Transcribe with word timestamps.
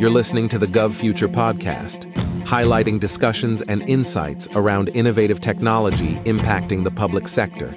You're 0.00 0.08
listening 0.08 0.48
to 0.48 0.58
the 0.58 0.64
Gov 0.64 0.94
Future 0.94 1.28
podcast, 1.28 2.10
highlighting 2.46 2.98
discussions 2.98 3.60
and 3.60 3.86
insights 3.86 4.48
around 4.56 4.88
innovative 4.94 5.42
technology 5.42 6.14
impacting 6.24 6.84
the 6.84 6.90
public 6.90 7.28
sector. 7.28 7.72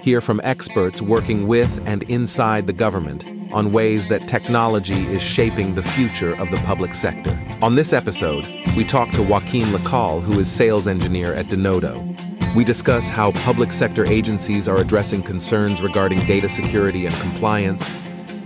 Hear 0.00 0.20
from 0.20 0.40
experts 0.44 1.02
working 1.02 1.48
with 1.48 1.82
and 1.86 2.04
inside 2.04 2.68
the 2.68 2.72
government 2.72 3.24
on 3.52 3.72
ways 3.72 4.06
that 4.10 4.28
technology 4.28 5.08
is 5.08 5.20
shaping 5.20 5.74
the 5.74 5.82
future 5.82 6.34
of 6.34 6.52
the 6.52 6.56
public 6.58 6.94
sector. 6.94 7.36
On 7.62 7.74
this 7.74 7.92
episode, 7.92 8.46
we 8.76 8.84
talk 8.84 9.10
to 9.10 9.22
Joaquin 9.24 9.72
Lacalle, 9.72 10.22
who 10.22 10.38
is 10.38 10.48
sales 10.48 10.86
engineer 10.86 11.34
at 11.34 11.46
Denodo. 11.46 12.54
We 12.54 12.62
discuss 12.62 13.08
how 13.08 13.32
public 13.32 13.72
sector 13.72 14.06
agencies 14.06 14.68
are 14.68 14.76
addressing 14.76 15.24
concerns 15.24 15.82
regarding 15.82 16.24
data 16.26 16.48
security 16.48 17.06
and 17.06 17.14
compliance, 17.16 17.90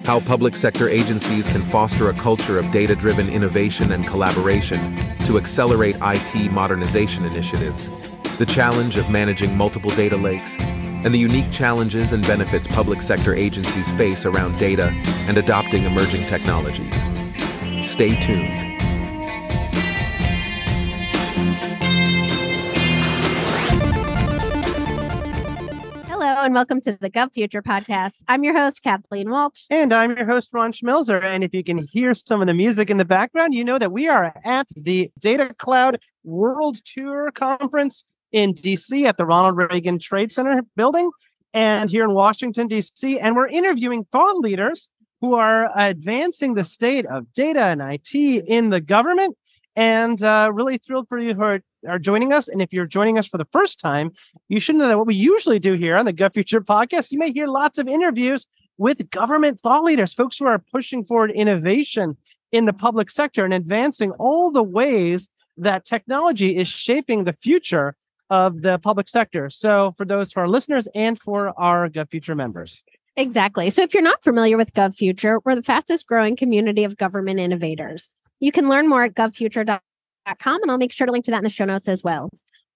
how 0.05 0.21
public 0.21 0.55
sector 0.55 0.89
agencies 0.89 1.48
can 1.48 1.62
foster 1.62 2.11
a 2.11 2.14
culture 2.14 2.59
of 2.59 2.71
data 2.71 2.95
driven 2.95 3.29
innovation 3.29 3.93
and 3.93 4.07
collaboration 4.07 4.96
to 5.21 5.39
accelerate 5.39 5.96
IT 6.03 6.53
modernization 6.53 7.25
initiatives, 7.25 7.90
the 8.36 8.46
challenge 8.46 8.96
of 8.96 9.09
managing 9.09 9.57
multiple 9.57 9.90
data 9.93 10.17
lakes, 10.17 10.57
and 10.59 11.14
the 11.14 11.18
unique 11.18 11.50
challenges 11.50 12.12
and 12.12 12.26
benefits 12.26 12.67
public 12.67 13.00
sector 13.00 13.35
agencies 13.35 13.90
face 13.93 14.26
around 14.26 14.59
data 14.59 14.89
and 15.26 15.39
adopting 15.39 15.85
emerging 15.85 16.23
technologies. 16.25 17.03
Stay 17.89 18.18
tuned. 18.21 18.73
And 26.44 26.53
welcome 26.53 26.82
to 26.82 26.98
the 27.00 27.08
Gov 27.08 27.32
Future 27.32 27.62
podcast. 27.62 28.21
I'm 28.29 28.44
your 28.44 28.54
host, 28.54 28.82
Kathleen 28.82 29.29
Walch. 29.29 29.64
And 29.71 29.94
I'm 29.94 30.14
your 30.14 30.26
host, 30.26 30.50
Ron 30.53 30.72
Schmelzer. 30.72 31.25
And 31.25 31.43
if 31.43 31.54
you 31.54 31.64
can 31.64 31.79
hear 31.79 32.12
some 32.12 32.42
of 32.42 32.47
the 32.47 32.53
music 32.53 32.91
in 32.91 32.98
the 32.98 33.06
background, 33.06 33.55
you 33.55 33.64
know 33.64 33.78
that 33.78 33.92
we 33.92 34.08
are 34.08 34.30
at 34.44 34.69
the 34.77 35.11
Data 35.19 35.55
Cloud 35.56 36.00
World 36.22 36.84
Tour 36.84 37.31
Conference 37.33 38.05
in 38.31 38.53
DC 38.53 39.06
at 39.06 39.17
the 39.17 39.25
Ronald 39.25 39.56
Reagan 39.56 39.98
Trade 39.98 40.31
Center 40.31 40.61
building 40.77 41.11
and 41.55 41.89
here 41.89 42.05
in 42.05 42.12
Washington, 42.12 42.69
DC. 42.69 43.19
And 43.22 43.34
we're 43.34 43.48
interviewing 43.48 44.05
thought 44.12 44.37
leaders 44.37 44.91
who 45.22 45.37
are 45.37 45.70
advancing 45.75 46.56
the 46.56 46.65
state 46.65 47.06
of 47.06 47.33
data 47.33 47.62
and 47.62 47.81
IT 47.81 48.15
in 48.15 48.69
the 48.69 48.83
government. 48.83 49.34
And 49.77 50.22
uh, 50.22 50.53
really 50.53 50.77
thrilled 50.77 51.09
for 51.09 51.19
you 51.19 51.33
who 51.33 51.42
are, 51.42 51.61
are 51.89 51.99
joining 51.99 52.33
us. 52.33 52.49
And 52.49 52.61
if 52.63 52.73
you're 52.73 52.87
joining 52.87 53.19
us 53.19 53.27
for 53.27 53.39
the 53.39 53.47
first 53.53 53.79
time, 53.79 54.13
you 54.49 54.61
should 54.61 54.77
know 54.77 54.89
that 54.89 54.99
what 54.99 55.07
we 55.07 55.15
usually 55.15 55.59
do 55.59 55.75
here 55.75 55.97
on 55.97 56.07
the 56.07 56.13
Gov 56.13 56.35
Future 56.35 56.61
podcast, 56.61 57.11
you 57.11 57.19
may 57.19 57.33
hear 57.33 57.47
lots 57.47 57.79
of 57.79 57.89
interviews 57.89 58.47
with 58.79 59.11
government 59.11 59.61
thought 59.61 59.85
leaders, 59.85 60.12
folks 60.12 60.39
who 60.39 60.47
are 60.47 60.59
pushing 60.59 61.05
forward 61.05 61.31
innovation 61.31 62.17
in 62.53 62.67
the 62.67 62.73
public 62.73 63.11
sector 63.11 63.45
and 63.45 63.55
advancing 63.55 64.11
all 64.12 64.51
the 64.51 64.62
ways 64.62 65.29
that 65.57 65.85
technology 65.85 66.57
is 66.57 66.69
shaping 66.69 67.25
the 67.25 67.37
future 67.41 67.97
of 68.31 68.62
the 68.62 68.79
public 68.79 69.09
sector. 69.09 69.51
So, 69.51 69.95
for 69.97 70.05
those 70.05 70.33
for 70.33 70.41
our 70.41 70.49
listeners 70.49 70.89
and 70.95 71.19
for 71.19 71.53
our 71.61 71.89
Gov 71.89 72.11
Future 72.11 72.35
members. 72.35 72.83
Exactly. 73.17 73.71
So, 73.71 73.83
if 73.83 73.95
you're 73.95 74.03
not 74.03 74.25
familiar 74.25 74.57
with 74.57 74.73
Gov 74.73 74.95
Future, 74.95 75.39
we're 75.45 75.55
the 75.55 75.62
fastest 75.62 76.07
growing 76.07 76.37
community 76.37 76.85
of 76.85 76.97
government 76.97 77.39
innovators. 77.39 78.09
You 78.41 78.53
can 78.53 78.69
learn 78.69 78.89
more 78.89 79.05
at 79.05 79.15
govfuture.com, 79.15 79.81
and 80.27 80.70
I'll 80.70 80.78
make 80.78 80.92
sure 80.92 81.06
to 81.06 81.12
link 81.12 81.25
to 81.27 81.30
that 81.30 81.39
in 81.39 81.44
the 81.44 81.50
show 81.50 81.64
notes 81.64 81.89
as 81.89 82.03
well. 82.03 82.30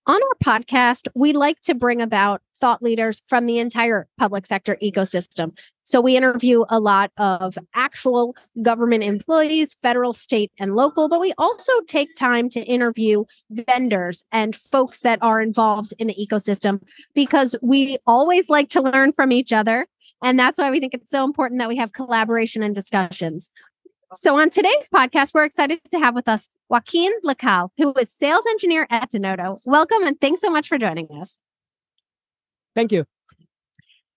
On 0.06 0.18
our 0.22 0.36
podcast, 0.42 1.06
we 1.14 1.34
like 1.34 1.60
to 1.62 1.74
bring 1.74 2.00
about 2.00 2.40
thought 2.60 2.82
leaders 2.82 3.20
from 3.26 3.46
the 3.46 3.58
entire 3.58 4.06
public 4.16 4.46
sector 4.46 4.78
ecosystem. 4.82 5.52
So 5.84 6.00
we 6.00 6.16
interview 6.16 6.64
a 6.68 6.80
lot 6.80 7.12
of 7.18 7.56
actual 7.74 8.34
government 8.62 9.04
employees, 9.04 9.74
federal, 9.82 10.12
state, 10.12 10.50
and 10.58 10.74
local, 10.74 11.08
but 11.08 11.20
we 11.20 11.34
also 11.38 11.72
take 11.88 12.14
time 12.14 12.48
to 12.50 12.60
interview 12.60 13.24
vendors 13.50 14.24
and 14.32 14.56
folks 14.56 15.00
that 15.00 15.18
are 15.22 15.40
involved 15.40 15.94
in 15.98 16.06
the 16.06 16.14
ecosystem 16.14 16.82
because 17.14 17.54
we 17.62 17.98
always 18.06 18.48
like 18.48 18.70
to 18.70 18.82
learn 18.82 19.12
from 19.12 19.30
each 19.30 19.52
other. 19.52 19.86
And 20.22 20.38
that's 20.38 20.58
why 20.58 20.70
we 20.70 20.80
think 20.80 20.94
it's 20.94 21.10
so 21.10 21.24
important 21.24 21.60
that 21.60 21.68
we 21.68 21.76
have 21.76 21.92
collaboration 21.92 22.62
and 22.62 22.74
discussions. 22.74 23.50
So 24.14 24.38
on 24.38 24.48
today's 24.48 24.88
podcast, 24.88 25.34
we're 25.34 25.44
excited 25.44 25.80
to 25.90 25.98
have 25.98 26.14
with 26.14 26.28
us 26.28 26.48
Joaquin 26.70 27.12
Lacalle, 27.22 27.68
who 27.76 27.92
is 27.94 28.10
sales 28.10 28.46
engineer 28.48 28.86
at 28.88 29.10
Denodo. 29.10 29.60
Welcome 29.66 30.02
and 30.04 30.18
thanks 30.18 30.40
so 30.40 30.48
much 30.48 30.66
for 30.66 30.78
joining 30.78 31.08
us. 31.20 31.36
Thank 32.74 32.90
you. 32.90 33.04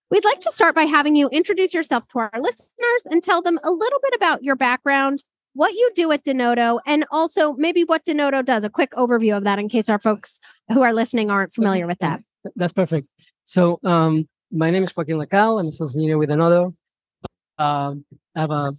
We'd 0.09 0.24
like 0.24 0.40
to 0.41 0.51
start 0.51 0.75
by 0.75 0.84
having 0.84 1.18
you 1.18 1.28
introduce 1.30 1.74
yourself 1.74 2.07
to 2.09 2.19
our 2.19 2.31
listeners 2.40 3.06
and 3.09 3.22
tell 3.22 3.41
them 3.41 3.59
a 3.66 3.69
little 3.72 4.00
bit 4.01 4.13
about 4.16 4.44
your 4.44 4.56
background, 4.56 5.24
what 5.56 5.74
you 5.74 5.91
do 5.94 6.09
at 6.13 6.24
Denodo, 6.24 6.80
and 6.85 7.06
also 7.12 7.53
maybe 7.53 7.84
what 7.84 8.06
Denodo 8.06 8.46
does, 8.46 8.63
a 8.63 8.69
quick 8.69 8.91
overview 8.91 9.35
of 9.35 9.44
that 9.44 9.59
in 9.59 9.68
case 9.68 9.90
our 9.90 10.00
folks 10.00 10.40
who 10.69 10.84
are 10.84 10.94
listening 10.94 11.30
aren't 11.30 11.53
familiar 11.53 11.85
with 11.85 12.00
that. 12.00 12.22
That's 12.56 12.74
perfect. 12.74 13.07
So 13.44 13.80
um, 13.84 14.30
my 14.53 14.69
name 14.69 14.84
is 14.84 14.96
Joaquin 14.96 15.18
Lacalle. 15.18 15.59
I'm 15.59 15.68
a 15.68 15.72
sales 15.74 15.97
engineer 15.97 16.18
with 16.18 16.30
Denodo. 16.30 16.74
Um, 17.61 18.05
I 18.35 18.39
have 18.44 18.51
a, 18.51 18.72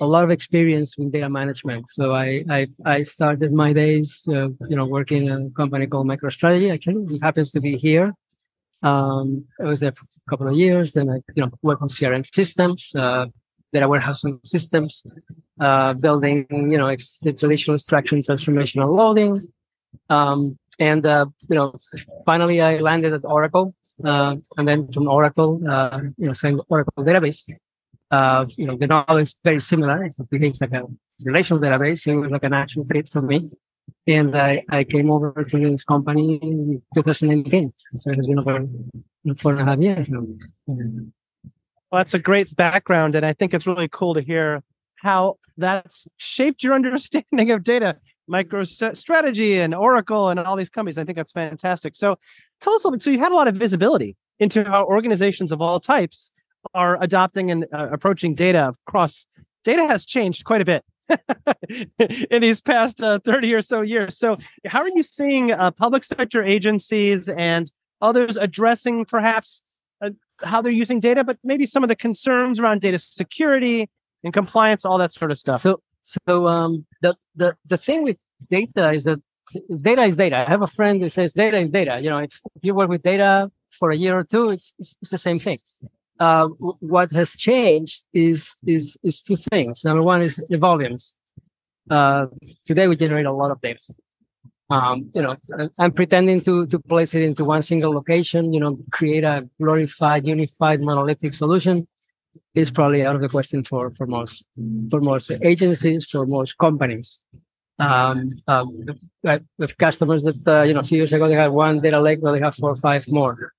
a 0.00 0.06
lot 0.06 0.22
of 0.24 0.30
experience 0.30 0.96
with 0.96 1.12
data 1.12 1.30
management. 1.40 1.82
So 1.96 2.04
I 2.24 2.28
I, 2.58 2.60
I 2.84 2.98
started 3.02 3.50
my 3.64 3.70
days, 3.72 4.08
uh, 4.28 4.48
you 4.70 4.76
know, 4.78 4.86
working 4.98 5.22
in 5.32 5.38
a 5.48 5.50
company 5.60 5.86
called 5.86 6.06
MicroStrategy. 6.12 6.68
Actually, 6.74 7.02
it 7.14 7.22
happens 7.28 7.50
to 7.52 7.60
be 7.60 7.76
here. 7.76 8.06
Um, 8.90 9.44
I 9.60 9.64
was 9.64 9.80
there 9.80 9.94
for 9.98 10.04
a 10.04 10.30
couple 10.30 10.48
of 10.48 10.54
years. 10.64 10.92
Then 10.92 11.06
I, 11.10 11.18
you 11.34 11.42
know, 11.42 11.50
worked 11.62 11.82
on 11.82 11.88
CRM 11.88 12.24
systems, 12.38 12.80
uh, 12.94 13.26
data 13.72 13.88
warehousing 13.88 14.38
systems, 14.44 15.02
uh, 15.66 15.94
building, 15.94 16.46
you 16.50 16.78
know, 16.78 16.88
the 17.22 17.32
traditional 17.32 17.74
extraction, 17.74 18.20
transformational 18.20 18.94
loading. 18.94 19.32
Um, 20.08 20.58
and, 20.78 21.04
uh, 21.04 21.26
you 21.48 21.56
know, 21.56 21.76
finally 22.24 22.60
I 22.60 22.78
landed 22.78 23.12
at 23.12 23.24
Oracle. 23.24 23.74
Uh, 24.04 24.36
and 24.56 24.68
then 24.68 24.80
from 24.92 25.08
Oracle, 25.08 25.60
uh, 25.68 25.98
you 26.16 26.26
know, 26.26 26.32
same 26.32 26.60
Oracle 26.68 27.02
database. 27.08 27.40
Uh, 28.10 28.46
you 28.56 28.66
know, 28.66 28.76
the 28.76 28.86
knowledge 28.86 29.28
is 29.28 29.34
very 29.44 29.60
similar. 29.60 30.04
It 30.04 30.14
behaves 30.30 30.60
like 30.60 30.72
a 30.72 30.82
relational 31.24 31.62
database. 31.62 32.06
It 32.06 32.16
was 32.16 32.30
like 32.30 32.44
a 32.44 32.48
natural 32.48 32.86
fit 32.86 33.08
for 33.12 33.22
me 33.22 33.50
and 34.06 34.36
I, 34.36 34.64
I 34.70 34.84
came 34.84 35.10
over 35.10 35.44
to 35.44 35.58
this 35.58 35.84
company 35.84 36.38
in 36.42 36.82
2019. 36.94 37.72
So 37.76 38.10
it 38.10 38.16
has 38.16 38.26
been 38.26 38.38
over 38.38 38.66
four 39.36 39.52
and 39.52 39.60
a 39.60 39.64
half 39.64 39.78
years 39.78 40.08
now. 40.08 40.24
Well, 40.66 42.00
that's 42.00 42.14
a 42.14 42.18
great 42.18 42.54
background, 42.56 43.14
and 43.14 43.24
I 43.24 43.32
think 43.32 43.54
it's 43.54 43.66
really 43.66 43.88
cool 43.88 44.14
to 44.14 44.20
hear 44.20 44.62
how 44.96 45.36
that's 45.56 46.06
shaped 46.16 46.62
your 46.62 46.74
understanding 46.74 47.50
of 47.50 47.64
data, 47.64 47.98
MicroStrategy, 48.30 49.56
and 49.56 49.74
Oracle, 49.74 50.28
and 50.28 50.40
all 50.40 50.56
these 50.56 50.70
companies. 50.70 50.98
I 50.98 51.04
think 51.04 51.16
that's 51.16 51.32
fantastic. 51.32 51.96
So, 51.96 52.18
tell 52.60 52.74
us 52.74 52.84
a 52.84 52.88
little 52.88 52.98
bit. 52.98 53.04
So, 53.04 53.10
you 53.10 53.18
had 53.18 53.32
a 53.32 53.36
lot 53.36 53.48
of 53.48 53.56
visibility 53.56 54.16
into 54.38 54.64
how 54.64 54.84
organizations 54.84 55.50
of 55.50 55.62
all 55.62 55.80
types 55.80 56.30
are 56.74 57.02
adopting 57.02 57.50
and 57.50 57.66
uh, 57.72 57.88
approaching 57.90 58.34
data 58.34 58.72
across. 58.86 59.26
Data 59.64 59.86
has 59.86 60.06
changed 60.06 60.44
quite 60.44 60.60
a 60.60 60.64
bit 60.64 60.84
in 62.30 62.42
these 62.42 62.60
past 62.60 63.02
uh, 63.02 63.18
30 63.18 63.54
or 63.54 63.62
so 63.62 63.80
years. 63.80 64.18
So, 64.18 64.36
how 64.66 64.80
are 64.80 64.88
you 64.88 65.02
seeing 65.02 65.52
uh, 65.52 65.70
public 65.72 66.04
sector 66.04 66.42
agencies 66.42 67.28
and 67.28 67.70
others 68.00 68.36
addressing 68.36 69.04
perhaps 69.04 69.62
uh, 70.02 70.10
how 70.42 70.62
they're 70.62 70.72
using 70.72 71.00
data, 71.00 71.24
but 71.24 71.38
maybe 71.42 71.66
some 71.66 71.82
of 71.82 71.88
the 71.88 71.96
concerns 71.96 72.60
around 72.60 72.80
data 72.80 72.98
security 72.98 73.88
and 74.22 74.32
compliance, 74.32 74.84
all 74.84 74.98
that 74.98 75.12
sort 75.12 75.30
of 75.30 75.38
stuff? 75.38 75.60
So, 75.60 75.80
so 76.02 76.46
um, 76.46 76.86
the, 77.02 77.14
the, 77.34 77.56
the 77.66 77.76
thing 77.76 78.02
with 78.02 78.16
data 78.50 78.92
is 78.92 79.04
that 79.04 79.20
data 79.80 80.02
is 80.04 80.16
data. 80.16 80.36
I 80.46 80.50
have 80.50 80.62
a 80.62 80.66
friend 80.66 81.00
who 81.00 81.08
says 81.08 81.32
data 81.32 81.58
is 81.58 81.70
data. 81.70 82.00
You 82.02 82.10
know, 82.10 82.18
if 82.18 82.40
you 82.62 82.74
work 82.74 82.88
with 82.88 83.02
data 83.02 83.50
for 83.70 83.90
a 83.90 83.96
year 83.96 84.18
or 84.18 84.24
two, 84.24 84.50
it's, 84.50 84.74
it's, 84.78 84.96
it's 85.02 85.10
the 85.10 85.18
same 85.18 85.38
thing 85.38 85.58
uh, 86.18 86.46
what 86.80 87.10
has 87.12 87.32
changed 87.32 88.04
is 88.12 88.56
is 88.66 88.96
is 89.02 89.22
two 89.22 89.36
things. 89.36 89.84
Number 89.84 90.02
one 90.02 90.22
is 90.22 90.42
the 90.48 90.58
volumes. 90.58 91.14
Uh, 91.90 92.26
today 92.64 92.86
we 92.88 92.96
generate 92.96 93.26
a 93.26 93.32
lot 93.32 93.50
of 93.50 93.60
data. 93.60 93.94
Um, 94.70 95.10
you 95.14 95.22
know, 95.22 95.36
I'm 95.78 95.92
pretending 95.92 96.40
to 96.42 96.66
to 96.66 96.78
place 96.78 97.14
it 97.14 97.22
into 97.22 97.44
one 97.44 97.62
single 97.62 97.92
location. 97.92 98.52
You 98.52 98.60
know, 98.60 98.78
create 98.90 99.24
a 99.24 99.48
glorified, 99.60 100.26
unified, 100.26 100.80
monolithic 100.80 101.32
solution 101.32 101.86
is 102.54 102.70
probably 102.70 103.04
out 103.04 103.14
of 103.14 103.22
the 103.22 103.28
question 103.28 103.64
for 103.64 103.90
for 103.92 104.06
most 104.06 104.44
for 104.90 105.00
most 105.00 105.30
agencies, 105.42 106.04
for 106.06 106.26
most 106.26 106.58
companies. 106.58 107.20
Um, 107.80 108.32
um, 108.48 108.86
with 109.56 109.78
customers 109.78 110.24
that 110.24 110.48
uh, 110.48 110.62
you 110.62 110.74
know 110.74 110.80
a 110.80 110.82
few 110.82 110.98
years 110.98 111.12
ago 111.12 111.28
they 111.28 111.34
had 111.34 111.52
one 111.52 111.80
data 111.80 112.00
lake, 112.00 112.22
now 112.22 112.32
they 112.32 112.40
have 112.40 112.56
four 112.56 112.70
or 112.70 112.76
five 112.76 113.06
more. 113.08 113.52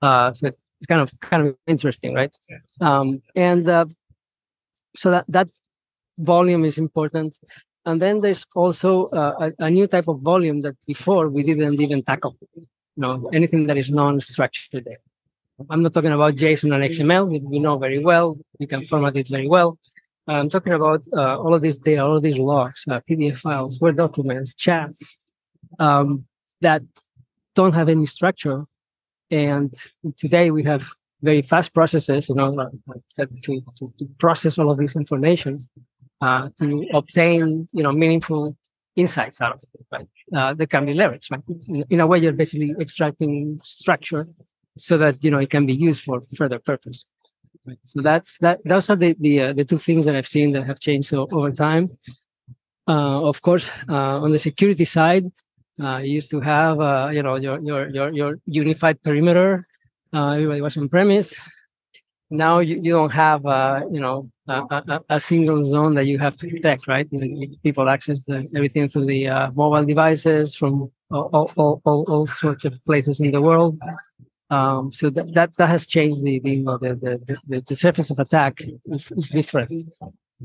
Uh, 0.00 0.32
so 0.32 0.50
it's 0.86 0.92
kind 0.92 1.00
of 1.00 1.20
kind 1.20 1.48
of 1.48 1.56
interesting, 1.66 2.14
right? 2.14 2.34
Um, 2.80 3.22
and 3.34 3.68
uh, 3.68 3.86
so 4.96 5.10
that 5.10 5.24
that 5.28 5.48
volume 6.18 6.64
is 6.64 6.78
important. 6.78 7.36
And 7.84 8.02
then 8.02 8.20
there's 8.20 8.44
also 8.54 9.06
uh, 9.06 9.50
a, 9.58 9.64
a, 9.66 9.70
new 9.70 9.86
type 9.86 10.08
of 10.08 10.20
volume 10.20 10.62
that 10.62 10.74
before 10.86 11.28
we 11.28 11.44
didn't 11.44 11.80
even 11.80 12.02
tackle. 12.02 12.36
You 12.56 12.66
know, 12.96 13.30
anything 13.32 13.66
that 13.68 13.76
is 13.76 13.90
non-structured. 13.90 14.88
I'm 15.70 15.82
not 15.82 15.94
talking 15.94 16.12
about 16.12 16.34
JSON 16.34 16.74
and 16.74 16.82
XML. 16.82 17.28
We, 17.28 17.38
we 17.38 17.58
know 17.60 17.78
very 17.78 18.00
well. 18.00 18.38
We 18.58 18.66
can 18.66 18.84
format 18.86 19.16
it 19.16 19.28
very 19.28 19.48
well. 19.48 19.78
I'm 20.26 20.50
talking 20.50 20.72
about 20.72 21.04
uh, 21.12 21.38
all 21.38 21.54
of 21.54 21.62
these 21.62 21.78
data, 21.78 22.04
all 22.04 22.16
of 22.16 22.22
these 22.24 22.38
logs, 22.38 22.82
uh, 22.90 23.00
PDF 23.08 23.36
files, 23.36 23.80
Word 23.80 23.96
documents, 23.96 24.54
chats 24.54 25.16
um, 25.78 26.26
that 26.60 26.82
don't 27.54 27.74
have 27.74 27.88
any 27.88 28.06
structure. 28.06 28.64
And 29.30 29.72
today 30.16 30.50
we 30.50 30.62
have 30.64 30.88
very 31.22 31.42
fast 31.42 31.74
processes, 31.74 32.28
you 32.28 32.34
know, 32.34 32.54
to, 33.16 33.26
to, 33.44 33.62
to 33.78 34.08
process 34.18 34.58
all 34.58 34.70
of 34.70 34.78
this 34.78 34.94
information 34.96 35.58
uh, 36.20 36.48
to 36.58 36.86
obtain, 36.94 37.68
you 37.72 37.82
know, 37.82 37.92
meaningful 37.92 38.56
insights 38.94 39.40
out 39.40 39.52
of 39.54 39.60
it, 39.62 39.86
right? 39.92 40.08
Uh, 40.34 40.54
that 40.54 40.70
can 40.70 40.86
be 40.86 40.94
leveraged, 40.94 41.30
right? 41.30 41.42
In, 41.68 41.84
in, 41.90 42.00
a 42.00 42.06
way, 42.06 42.18
you're 42.18 42.32
basically 42.32 42.74
extracting 42.80 43.60
structure 43.62 44.26
so 44.78 44.98
that 44.98 45.22
you 45.24 45.30
know 45.30 45.38
it 45.38 45.50
can 45.50 45.66
be 45.66 45.74
used 45.74 46.02
for 46.02 46.20
further 46.36 46.58
purpose. 46.58 47.04
Right? 47.66 47.78
So 47.82 48.00
that's 48.00 48.38
that. 48.38 48.60
Those 48.64 48.90
are 48.90 48.96
the 48.96 49.16
the, 49.18 49.40
uh, 49.40 49.52
the 49.52 49.64
two 49.64 49.78
things 49.78 50.04
that 50.06 50.16
I've 50.16 50.28
seen 50.28 50.52
that 50.52 50.64
have 50.66 50.80
changed 50.80 51.12
over 51.14 51.50
time. 51.50 51.96
Uh, 52.88 53.24
of 53.24 53.42
course, 53.42 53.70
uh, 53.88 54.20
on 54.20 54.30
the 54.32 54.38
security 54.38 54.84
side, 54.84 55.24
uh, 55.82 55.98
you 55.98 56.14
used 56.14 56.30
to 56.30 56.40
have 56.40 56.80
uh, 56.80 57.10
you 57.12 57.22
know 57.22 57.36
your 57.36 57.58
your 57.60 57.88
your 57.88 58.12
your 58.12 58.38
unified 58.46 59.02
perimeter. 59.02 59.66
everybody 60.14 60.60
was 60.60 60.76
on 60.76 60.88
premise. 60.88 61.36
Now 62.30 62.58
you, 62.58 62.80
you 62.82 62.92
don't 62.92 63.12
have 63.12 63.42
you 63.92 64.00
know 64.00 64.30
a, 64.48 64.62
a, 64.70 65.00
a, 65.10 65.20
single 65.20 65.62
zone 65.64 65.94
that 65.94 66.06
you 66.06 66.18
have 66.18 66.36
to 66.38 66.48
protect, 66.48 66.86
right? 66.88 67.08
People 67.62 67.88
access 67.88 68.22
the, 68.22 68.48
everything 68.54 68.88
through 68.88 69.06
the 69.06 69.28
uh, 69.28 69.50
mobile 69.52 69.84
devices 69.84 70.54
from 70.54 70.90
all, 71.10 71.50
all, 71.56 71.82
all, 71.84 72.04
all, 72.08 72.26
sorts 72.26 72.64
of 72.64 72.82
places 72.84 73.20
in 73.20 73.30
the 73.30 73.40
world. 73.40 73.78
Um, 74.50 74.92
so 74.92 75.10
that, 75.10 75.34
that 75.34 75.56
that 75.56 75.68
has 75.68 75.86
changed 75.86 76.22
the 76.22 76.38
the, 76.40 77.18
the, 77.26 77.38
the, 77.48 77.60
the 77.60 77.76
surface 77.76 78.10
of 78.10 78.18
attack 78.18 78.62
is, 78.86 79.12
is 79.12 79.28
different. 79.28 79.72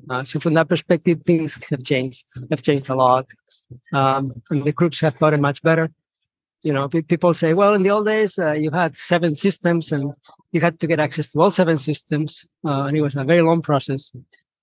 Uh, 0.09 0.23
so 0.23 0.39
from 0.39 0.53
that 0.53 0.69
perspective, 0.69 1.21
things 1.25 1.57
have 1.69 1.83
changed. 1.83 2.25
Have 2.49 2.61
changed 2.61 2.89
a 2.89 2.95
lot, 2.95 3.27
um, 3.93 4.41
and 4.49 4.63
the 4.63 4.71
groups 4.71 4.99
have 5.01 5.17
gotten 5.19 5.41
much 5.41 5.61
better. 5.61 5.89
You 6.63 6.73
know, 6.73 6.87
people 6.87 7.33
say, 7.33 7.53
well, 7.53 7.73
in 7.73 7.81
the 7.81 7.89
old 7.89 8.05
days, 8.05 8.37
uh, 8.37 8.51
you 8.51 8.69
had 8.71 8.95
seven 8.95 9.33
systems, 9.33 9.91
and 9.91 10.13
you 10.51 10.61
had 10.61 10.79
to 10.79 10.87
get 10.87 10.99
access 10.99 11.31
to 11.31 11.41
all 11.41 11.51
seven 11.51 11.75
systems, 11.75 12.45
uh, 12.65 12.83
and 12.83 12.95
it 12.95 13.01
was 13.01 13.15
a 13.15 13.23
very 13.23 13.41
long 13.41 13.61
process. 13.61 14.11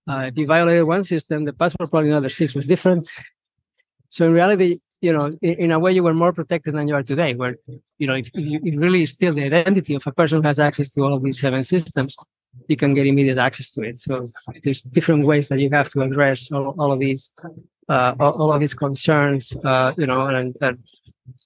Uh, 0.09 0.23
if 0.29 0.39
you 0.39 0.47
violated 0.47 0.85
one 0.85 1.05
system, 1.05 1.45
the 1.45 1.53
password 1.53 1.91
probably 1.91 2.11
another 2.11 2.31
six 2.31 2.55
was 2.55 2.67
different. 2.67 3.07
So 4.09 4.27
in 4.27 4.33
reality, 4.33 4.79
you 5.01 5.13
know, 5.13 5.27
in, 5.43 5.55
in, 5.65 5.71
a 5.71 5.79
way, 5.79 5.93
you 5.93 6.03
were 6.03 6.15
more 6.15 6.33
protected 6.33 6.75
than 6.75 6.89
you 6.89 6.95
are 6.95 7.03
today. 7.03 7.35
Where 7.35 7.57
you 7.99 8.07
know, 8.07 8.15
if, 8.15 8.31
it 8.35 8.79
really 8.79 9.03
is 9.03 9.13
still 9.13 9.35
the 9.35 9.45
identity 9.45 9.95
of 9.95 10.07
a 10.07 10.13
person 10.13 10.41
who 10.41 10.49
has 10.49 10.59
access 10.59 10.93
to 10.95 11.03
all 11.03 11.15
of 11.15 11.23
these 11.23 11.41
seven 11.41 11.63
systems, 11.63 12.17
you 12.69 12.77
can 12.77 12.95
get 12.95 13.07
immediate 13.07 13.39
access 13.39 13.71
to 13.71 13.83
it. 13.83 13.99
So 13.99 14.31
there's 14.63 14.83
different 14.83 15.25
ways 15.25 15.49
that 15.49 15.59
you 15.59 15.71
have 15.71 15.91
to 15.91 16.03
address 16.03 16.51
all, 16.51 16.75
all 16.79 16.93
of 16.93 16.99
these, 16.99 17.31
uh, 17.89 18.15
all, 18.19 18.53
of 18.53 18.61
these 18.61 18.75
concerns. 18.75 19.57
Uh, 19.65 19.93
you 19.97 20.07
know, 20.07 20.27
and, 20.27 20.57
and 20.61 20.79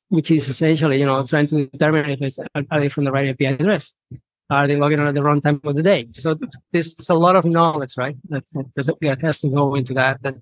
which 0.08 0.31
is 0.31 0.49
essentially, 0.49 0.99
you 0.99 1.06
know, 1.06 1.25
trying 1.25 1.46
to 1.46 1.66
determine 1.66 2.10
if 2.10 2.22
it's 2.22 2.38
are 2.38 2.81
they 2.81 2.88
from 2.88 3.04
the 3.04 3.12
right 3.12 3.28
IP 3.28 3.40
address 3.43 3.93
are 4.52 4.66
they 4.66 4.76
logging 4.76 5.00
on 5.00 5.06
at 5.06 5.14
the 5.14 5.22
wrong 5.22 5.40
time 5.40 5.60
of 5.64 5.75
the 5.75 5.82
day? 5.82 6.08
So 6.12 6.38
there's 6.72 7.08
a 7.08 7.14
lot 7.14 7.37
of 7.37 7.44
knowledge, 7.44 7.96
right? 7.96 8.16
That, 8.28 8.44
that, 8.52 8.96
that 9.00 9.20
has 9.22 9.40
to 9.40 9.48
go 9.48 9.75
into 9.75 9.94
that. 9.94 10.22
That, 10.22 10.37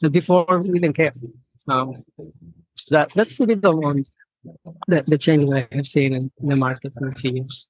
that 0.00 0.10
before 0.10 0.46
we 0.60 0.78
didn't 0.78 0.94
care. 0.94 1.12
Um, 1.66 2.04
so 2.76 2.94
that 2.94 3.12
that's 3.12 3.40
a 3.40 3.46
bit 3.46 3.62
one 3.62 4.04
the, 4.86 5.02
the 5.06 5.18
change 5.18 5.44
that 5.44 5.68
I 5.70 5.76
have 5.76 5.86
seen 5.86 6.14
in, 6.14 6.30
the 6.38 6.56
market 6.56 6.92
in 7.00 7.08
a 7.08 7.12
few 7.12 7.32
years. 7.32 7.68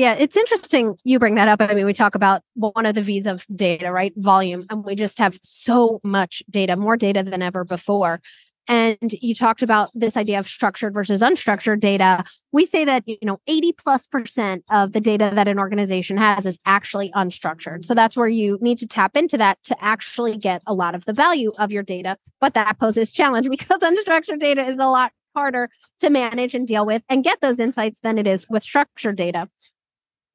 Yeah, 0.00 0.14
it's 0.14 0.34
interesting 0.34 0.96
you 1.04 1.18
bring 1.18 1.34
that 1.34 1.48
up. 1.48 1.60
I 1.60 1.74
mean, 1.74 1.84
we 1.84 1.92
talk 1.92 2.14
about 2.14 2.40
one 2.54 2.86
of 2.86 2.94
the 2.94 3.02
V's 3.02 3.26
of 3.26 3.44
data, 3.54 3.92
right? 3.92 4.14
Volume. 4.16 4.64
And 4.70 4.82
we 4.82 4.94
just 4.94 5.18
have 5.18 5.38
so 5.42 6.00
much 6.02 6.42
data, 6.48 6.74
more 6.74 6.96
data 6.96 7.22
than 7.22 7.42
ever 7.42 7.64
before 7.64 8.22
and 8.66 9.12
you 9.20 9.34
talked 9.34 9.62
about 9.62 9.90
this 9.94 10.16
idea 10.16 10.38
of 10.38 10.46
structured 10.46 10.94
versus 10.94 11.22
unstructured 11.22 11.80
data 11.80 12.22
we 12.52 12.64
say 12.64 12.84
that 12.84 13.02
you 13.06 13.16
know 13.22 13.40
80 13.46 13.72
plus 13.72 14.06
percent 14.06 14.64
of 14.70 14.92
the 14.92 15.00
data 15.00 15.30
that 15.34 15.48
an 15.48 15.58
organization 15.58 16.18
has 16.18 16.46
is 16.46 16.58
actually 16.66 17.10
unstructured 17.16 17.84
so 17.84 17.94
that's 17.94 18.16
where 18.16 18.28
you 18.28 18.58
need 18.60 18.78
to 18.78 18.86
tap 18.86 19.16
into 19.16 19.38
that 19.38 19.62
to 19.64 19.76
actually 19.82 20.36
get 20.36 20.62
a 20.66 20.74
lot 20.74 20.94
of 20.94 21.06
the 21.06 21.12
value 21.12 21.52
of 21.58 21.72
your 21.72 21.82
data 21.82 22.18
but 22.38 22.54
that 22.54 22.78
poses 22.78 23.10
challenge 23.10 23.48
because 23.50 23.80
unstructured 23.80 24.38
data 24.38 24.62
is 24.62 24.78
a 24.78 24.88
lot 24.88 25.10
harder 25.34 25.70
to 26.00 26.10
manage 26.10 26.54
and 26.54 26.66
deal 26.66 26.84
with 26.84 27.02
and 27.08 27.24
get 27.24 27.40
those 27.40 27.58
insights 27.58 28.00
than 28.00 28.18
it 28.18 28.26
is 28.26 28.46
with 28.50 28.62
structured 28.62 29.16
data 29.16 29.48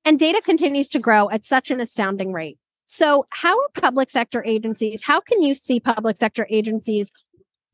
and 0.05 0.17
data 0.19 0.41
continues 0.41 0.87
to 0.89 0.99
grow 0.99 1.29
at 1.29 1.43
such 1.43 1.71
an 1.71 1.81
astounding 1.81 2.31
rate 2.31 2.57
so, 2.87 3.25
how 3.31 3.59
are 3.59 3.69
public 3.73 4.11
sector 4.11 4.43
agencies, 4.45 5.01
how 5.03 5.19
can 5.19 5.41
you 5.41 5.55
see 5.55 5.79
public 5.79 6.17
sector 6.17 6.45
agencies 6.49 7.11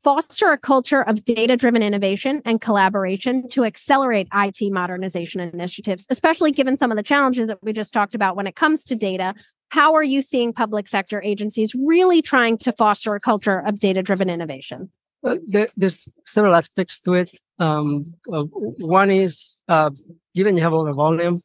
foster 0.04 0.52
a 0.52 0.58
culture 0.58 1.02
of 1.02 1.24
data 1.24 1.56
driven 1.56 1.84
innovation 1.84 2.42
and 2.44 2.60
collaboration 2.60 3.48
to 3.50 3.64
accelerate 3.64 4.28
IT 4.34 4.72
modernization 4.72 5.42
initiatives, 5.42 6.08
especially 6.10 6.52
given 6.52 6.76
some 6.76 6.92
of 6.92 6.98
the 6.98 7.04
challenges 7.04 7.48
that 7.48 7.60
we 7.62 7.72
just 7.72 7.94
talked 7.94 8.16
about 8.16 8.36
when 8.36 8.48
it 8.48 8.56
comes 8.56 8.84
to 8.86 8.96
data. 8.96 9.36
How 9.70 9.94
are 9.94 10.04
you 10.04 10.22
seeing 10.22 10.54
public 10.54 10.88
sector 10.88 11.22
agencies 11.22 11.76
really 11.76 12.22
trying 12.22 12.58
to 12.60 12.72
foster 12.72 13.14
a 13.14 13.20
culture 13.20 13.60
of 13.60 13.80
data 13.80 14.02
driven 14.02 14.30
innovation? 14.30 14.92
Uh, 15.24 15.36
there, 15.46 15.68
there's 15.78 16.08
several 16.26 16.56
aspects 16.56 17.00
to 17.02 17.14
it. 17.14 17.38
Um, 17.60 18.16
uh, 18.32 18.44
one 18.80 19.12
is 19.12 19.62
uh, 19.68 19.92
given 20.34 20.58
you 20.58 20.64
have 20.64 20.74
all 20.74 20.84
the 20.84 20.94
volume, 20.94 21.38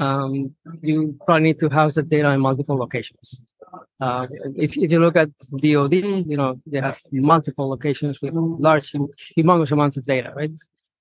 um, 0.00 0.54
you 0.82 1.18
probably 1.24 1.42
need 1.42 1.58
to 1.60 1.68
house 1.68 1.94
the 1.94 2.02
data 2.02 2.30
in 2.30 2.40
multiple 2.40 2.76
locations. 2.76 3.40
Uh, 4.00 4.26
if, 4.56 4.76
if 4.76 4.90
you 4.90 5.00
look 5.00 5.16
at 5.16 5.30
DoD, 5.60 5.94
you 5.94 6.36
know 6.36 6.60
they 6.66 6.80
have 6.80 7.00
multiple 7.12 7.68
locations 7.68 8.20
with 8.22 8.34
large, 8.34 8.92
humongous 9.36 9.72
amounts 9.72 9.96
of 9.96 10.04
data, 10.04 10.32
right? 10.34 10.52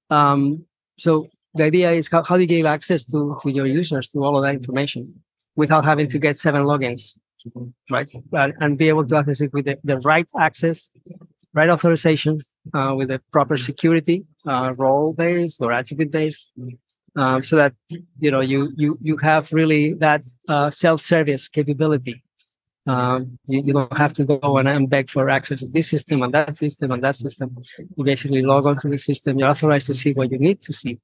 Um, 0.09 0.65
so 0.97 1.27
the 1.53 1.63
idea 1.63 1.91
is 1.91 2.07
how, 2.09 2.23
how 2.23 2.35
do 2.35 2.41
you 2.41 2.47
give 2.47 2.65
access 2.65 3.05
to, 3.11 3.37
to 3.41 3.51
your 3.51 3.65
users 3.65 4.11
to 4.11 4.23
all 4.23 4.35
of 4.35 4.43
that 4.43 4.53
information 4.53 5.21
without 5.55 5.85
having 5.85 6.07
to 6.09 6.19
get 6.19 6.37
seven 6.37 6.63
logins, 6.63 7.17
right? 7.89 8.09
and 8.33 8.77
be 8.77 8.89
able 8.89 9.05
to 9.07 9.15
access 9.15 9.41
it 9.41 9.53
with 9.53 9.65
the, 9.65 9.77
the 9.83 9.97
right 9.99 10.27
access, 10.39 10.89
right 11.53 11.69
authorization, 11.69 12.39
uh, 12.73 12.93
with 12.95 13.07
the 13.07 13.21
proper 13.31 13.57
security, 13.57 14.25
uh, 14.47 14.73
role 14.75 15.13
based 15.13 15.61
or 15.61 15.71
attribute 15.71 16.11
based, 16.11 16.51
um, 17.15 17.43
so 17.43 17.55
that 17.55 17.73
you 18.19 18.31
know 18.31 18.41
you 18.41 18.71
you 18.75 18.97
you 19.01 19.17
have 19.17 19.51
really 19.51 19.93
that 19.93 20.21
uh, 20.47 20.69
self 20.69 21.01
service 21.01 21.47
capability 21.47 22.23
um, 22.87 23.39
you, 23.47 23.63
you, 23.65 23.73
don't 23.73 23.97
have 23.97 24.13
to 24.13 24.25
go 24.25 24.57
and 24.57 24.67
and 24.67 24.89
beg 24.89 25.09
for 25.09 25.27
access 25.29 25.59
to 25.59 25.67
this 25.67 25.89
system 25.89 26.21
and 26.21 26.31
that 26.33 26.55
system 26.55 26.91
and 26.91 27.03
that 27.03 27.15
system. 27.15 27.57
You 27.95 28.03
basically 28.03 28.43
log 28.43 28.67
onto 28.67 28.89
the 28.89 28.97
system. 28.97 29.39
You're 29.39 29.49
authorized 29.49 29.87
to 29.87 29.95
see 29.95 30.13
what 30.13 30.31
you 30.31 30.37
need 30.37 30.61
to 30.61 30.73
see, 30.73 30.99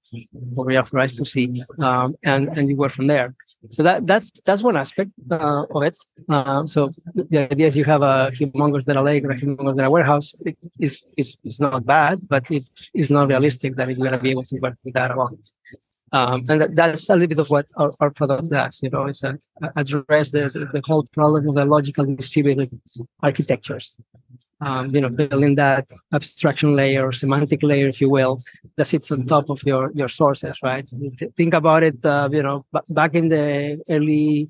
or 0.56 0.72
you're 0.72 0.82
authorized 0.82 1.18
to 1.18 1.26
see, 1.26 1.64
um, 1.80 2.16
and 2.24 2.56
and 2.56 2.70
you 2.70 2.76
work 2.76 2.92
from 2.92 3.08
there. 3.08 3.34
So 3.72 3.82
that 3.82 4.06
that's 4.06 4.30
that's 4.42 4.62
one 4.62 4.78
aspect 4.78 5.10
uh, 5.32 5.66
of 5.74 5.82
it. 5.82 5.98
Uh, 6.30 6.68
so 6.68 6.92
the 7.16 7.50
idea 7.52 7.68
is 7.68 7.76
you 7.76 7.86
have 7.86 8.04
a 8.04 8.30
humongous 8.32 8.86
data 8.86 9.02
lake 9.02 9.24
or 9.26 9.32
a 9.32 9.38
humongous 9.38 9.76
data 9.76 9.90
warehouse. 9.90 10.36
It 10.46 10.58
is 10.80 11.04
is 11.18 11.38
is 11.44 11.60
not 11.60 11.84
bad, 11.84 12.20
but 12.28 12.50
it 12.52 12.66
is 12.94 13.10
not 13.10 13.28
realistic 13.28 13.76
that 13.78 13.88
you're 13.88 13.98
going 13.98 14.12
to 14.12 14.20
be 14.20 14.30
able 14.30 14.44
to 14.44 14.60
work 14.62 14.78
with 14.84 14.94
that 14.94 15.10
alone. 15.10 15.40
Um, 16.14 16.44
and 16.50 16.62
that, 16.62 16.76
that's 16.76 17.10
a 17.10 17.14
little 17.14 17.28
bit 17.28 17.40
of 17.40 17.50
what 17.50 17.68
our, 17.78 17.94
our 18.02 18.12
product 18.12 18.50
does, 18.50 18.84
you 18.84 18.90
know, 18.90 19.08
is 19.08 19.24
uh, 19.24 19.34
address 19.78 20.32
the, 20.32 20.50
the 20.74 20.82
whole 20.86 21.04
problem 21.04 21.48
of 21.48 21.56
the 21.56 21.66
logical 21.66 22.06
distributed 22.06 22.70
architectures. 23.22 23.96
Um, 24.60 24.94
you 24.94 25.02
know, 25.02 25.10
building 25.10 25.56
that 25.56 25.90
abstraction 26.14 26.76
layer 26.76 27.08
or 27.08 27.12
semantic 27.12 27.64
layer, 27.64 27.88
if 27.88 28.00
you 28.00 28.10
will, 28.10 28.40
that 28.76 28.86
sits 28.86 29.12
on 29.12 29.26
top 29.26 29.50
of 29.50 29.64
your 29.64 29.92
your 29.96 30.08
sources, 30.08 30.60
right? 30.62 30.88
Think 31.36 31.56
about 31.56 31.82
it. 31.82 32.06
Uh, 32.06 32.30
you 32.32 32.44
know, 32.44 32.64
b- 32.72 32.80
back 32.90 33.16
in 33.16 33.30
the 33.30 33.82
early 33.90 34.50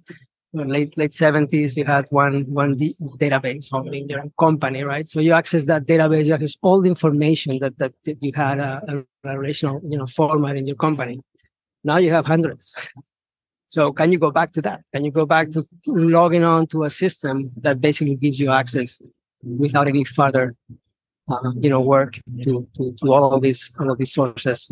late 0.54 0.98
late 0.98 1.12
70s 1.12 1.78
you 1.78 1.86
had 1.86 2.06
one 2.10 2.44
one 2.44 2.76
d- 2.76 2.94
database 3.18 3.70
only 3.72 4.02
in 4.02 4.10
your 4.10 4.22
company 4.38 4.84
right 4.84 5.08
so 5.08 5.22
you 5.22 5.32
access 5.32 5.66
that 5.66 5.86
database 5.86 6.26
you 6.26 6.34
access 6.34 6.58
all 6.62 6.82
the 6.82 6.90
information 6.90 7.58
that 7.60 7.78
that 7.78 7.94
you 8.20 8.34
had 8.36 8.60
a, 8.60 8.82
a, 8.90 9.30
a 9.30 9.40
relational 9.40 9.80
you 9.88 9.98
know 9.98 10.06
format 10.06 10.58
in 10.58 10.68
your 10.68 10.76
company 10.76 11.22
now 11.84 11.98
you 11.98 12.12
have 12.12 12.26
hundreds. 12.26 12.76
So 13.68 13.94
can 13.94 14.12
you 14.12 14.20
go 14.20 14.32
back 14.32 14.52
to 14.54 14.62
that? 14.64 14.82
Can 14.94 15.06
you 15.06 15.12
go 15.12 15.26
back 15.26 15.50
to 15.52 15.66
logging 15.88 16.44
on 16.44 16.68
to 16.68 16.84
a 16.84 16.90
system 16.90 17.52
that 17.62 17.80
basically 17.80 18.16
gives 18.16 18.38
you 18.38 18.52
access 18.52 19.00
without 19.44 19.88
any 19.88 20.04
further, 20.04 20.54
uh, 21.30 21.52
you 21.58 21.70
know, 21.70 21.80
work 21.80 22.20
to, 22.44 22.68
to, 22.76 22.94
to 23.00 23.14
all 23.14 23.34
of 23.34 23.42
these 23.42 23.72
all 23.80 23.90
of 23.92 23.98
these 23.98 24.14
sources 24.14 24.70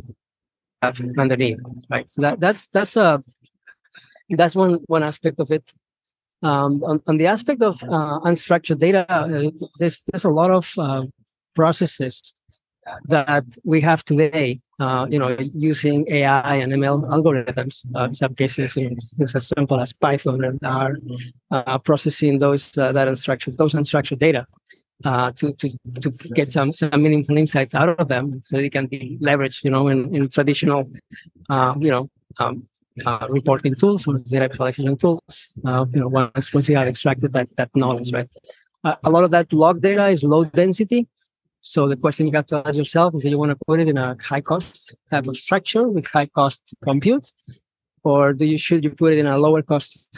underneath, 1.17 1.59
right? 1.89 2.09
So 2.09 2.21
that 2.23 2.39
that's 2.41 2.67
that's 2.67 2.97
a 2.97 3.23
that's 4.29 4.55
one 4.55 4.79
one 4.87 5.03
aspect 5.03 5.39
of 5.39 5.49
it. 5.51 5.71
Um, 6.41 6.83
on, 6.83 7.01
on 7.07 7.17
the 7.17 7.27
aspect 7.27 7.61
of 7.61 7.81
uh, 7.83 8.19
unstructured 8.21 8.79
data, 8.79 9.09
uh, 9.09 9.49
there's 9.77 10.03
there's 10.03 10.25
a 10.25 10.29
lot 10.29 10.51
of 10.51 10.73
uh, 10.77 11.03
processes 11.55 12.33
that 13.05 13.45
we 13.63 13.81
have 13.81 14.03
today, 14.05 14.59
uh, 14.79 15.07
you 15.09 15.19
know, 15.19 15.35
using 15.53 16.05
AI 16.09 16.55
and 16.55 16.71
ML 16.73 17.07
algorithms, 17.09 17.85
uh, 17.95 18.11
some 18.13 18.35
cases 18.35 18.77
it's 18.77 19.35
as 19.35 19.47
simple 19.47 19.79
as 19.79 19.93
Python 19.93 20.43
and 20.43 20.59
R 20.63 20.97
uh, 21.51 21.77
processing 21.79 22.39
those 22.39 22.77
uh, 22.77 22.91
that 22.91 23.07
unstructured, 23.07 23.57
those 23.57 23.73
unstructured 23.73 24.19
data 24.19 24.45
uh, 25.05 25.31
to, 25.31 25.53
to, 25.53 25.69
to 26.01 26.11
get 26.35 26.49
some, 26.49 26.71
some 26.71 27.01
meaningful 27.01 27.37
insights 27.37 27.75
out 27.75 27.89
of 27.89 28.07
them 28.07 28.41
so 28.41 28.57
they 28.57 28.69
can 28.69 28.87
be 28.87 29.17
leveraged, 29.21 29.63
you 29.63 29.71
know, 29.71 29.87
in, 29.87 30.13
in 30.15 30.29
traditional, 30.29 30.89
uh, 31.49 31.73
you 31.79 31.89
know, 31.89 32.09
um, 32.39 32.67
reporting 33.29 33.75
tools 33.75 34.05
or 34.07 34.15
data 34.29 34.49
visualization 34.49 34.97
tools, 34.97 35.53
you 35.55 35.87
know, 35.93 36.07
once, 36.07 36.53
once 36.53 36.67
you 36.67 36.75
have 36.75 36.87
extracted 36.87 37.31
that, 37.33 37.47
that 37.55 37.69
knowledge, 37.75 38.11
right? 38.11 38.29
A 39.03 39.09
lot 39.09 39.23
of 39.23 39.31
that 39.31 39.51
log 39.51 39.81
data 39.81 40.07
is 40.07 40.23
low 40.23 40.45
density. 40.45 41.07
So 41.61 41.87
the 41.87 41.97
question 41.97 42.27
you 42.27 42.33
have 42.33 42.47
to 42.47 42.61
ask 42.65 42.77
yourself 42.77 43.15
is, 43.15 43.21
do 43.21 43.29
you 43.29 43.37
want 43.37 43.51
to 43.51 43.57
put 43.67 43.79
it 43.79 43.87
in 43.87 43.97
a 43.97 44.15
high 44.21 44.41
cost 44.41 44.95
type 45.09 45.27
of 45.27 45.37
structure 45.37 45.87
with 45.87 46.07
high 46.07 46.27
cost 46.27 46.61
compute? 46.83 47.31
Or 48.03 48.33
do 48.33 48.45
you, 48.45 48.57
should 48.57 48.83
you 48.83 48.91
put 48.91 49.13
it 49.13 49.19
in 49.19 49.27
a 49.27 49.37
lower 49.37 49.61
cost 49.61 50.17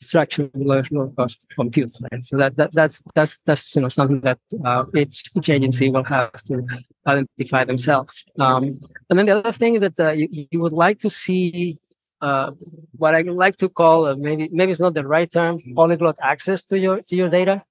structure 0.00 0.50
low, 0.54 0.82
low 0.90 1.12
cost 1.16 1.38
compute. 1.54 1.96
Right? 2.10 2.22
So 2.22 2.36
that, 2.36 2.56
that 2.56 2.72
that's 2.72 3.02
that's 3.14 3.38
that's 3.44 3.74
you 3.74 3.82
know 3.82 3.88
something 3.88 4.20
that 4.20 4.38
uh, 4.64 4.84
each 4.94 5.30
each 5.36 5.48
agency 5.48 5.90
will 5.90 6.04
have 6.04 6.42
to 6.44 6.66
identify 7.06 7.64
themselves. 7.64 8.24
Um, 8.38 8.80
and 9.08 9.18
then 9.18 9.26
the 9.26 9.38
other 9.38 9.52
thing 9.52 9.74
is 9.74 9.82
that 9.82 9.98
uh, 9.98 10.10
you, 10.10 10.46
you 10.50 10.60
would 10.60 10.72
like 10.72 10.98
to 11.00 11.10
see 11.10 11.78
uh, 12.20 12.52
what 12.96 13.14
I 13.14 13.22
like 13.22 13.56
to 13.58 13.68
call 13.68 14.06
uh, 14.06 14.16
maybe 14.16 14.48
maybe 14.52 14.70
it's 14.72 14.80
not 14.80 14.94
the 14.94 15.06
right 15.06 15.30
term 15.30 15.60
polyglot 15.74 16.16
access 16.22 16.64
to 16.64 16.78
your 16.78 17.00
to 17.08 17.16
your 17.16 17.28
data, 17.28 17.62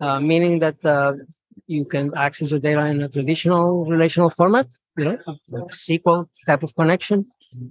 uh, 0.00 0.20
meaning 0.20 0.58
that 0.60 0.84
uh, 0.84 1.12
you 1.66 1.84
can 1.84 2.12
access 2.16 2.50
the 2.50 2.58
data 2.58 2.86
in 2.86 3.02
a 3.02 3.08
traditional 3.08 3.84
relational 3.84 4.30
format, 4.30 4.66
you 4.96 5.04
know, 5.04 5.18
SQL 5.70 6.28
type 6.46 6.62
of 6.62 6.74
connection. 6.74 7.26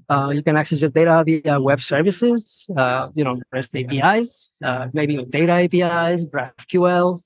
Uh, 0.10 0.32
you 0.34 0.42
can 0.42 0.56
access 0.56 0.80
the 0.80 0.90
data 0.90 1.24
via 1.26 1.60
web 1.60 1.82
services, 1.82 2.70
uh, 2.78 3.10
you 3.16 3.24
know, 3.24 3.40
REST 3.52 3.76
APIs, 3.76 4.52
uh, 4.64 4.88
maybe 4.94 5.24
data 5.26 5.54
APIs, 5.54 6.24
GraphQL, 6.26 7.20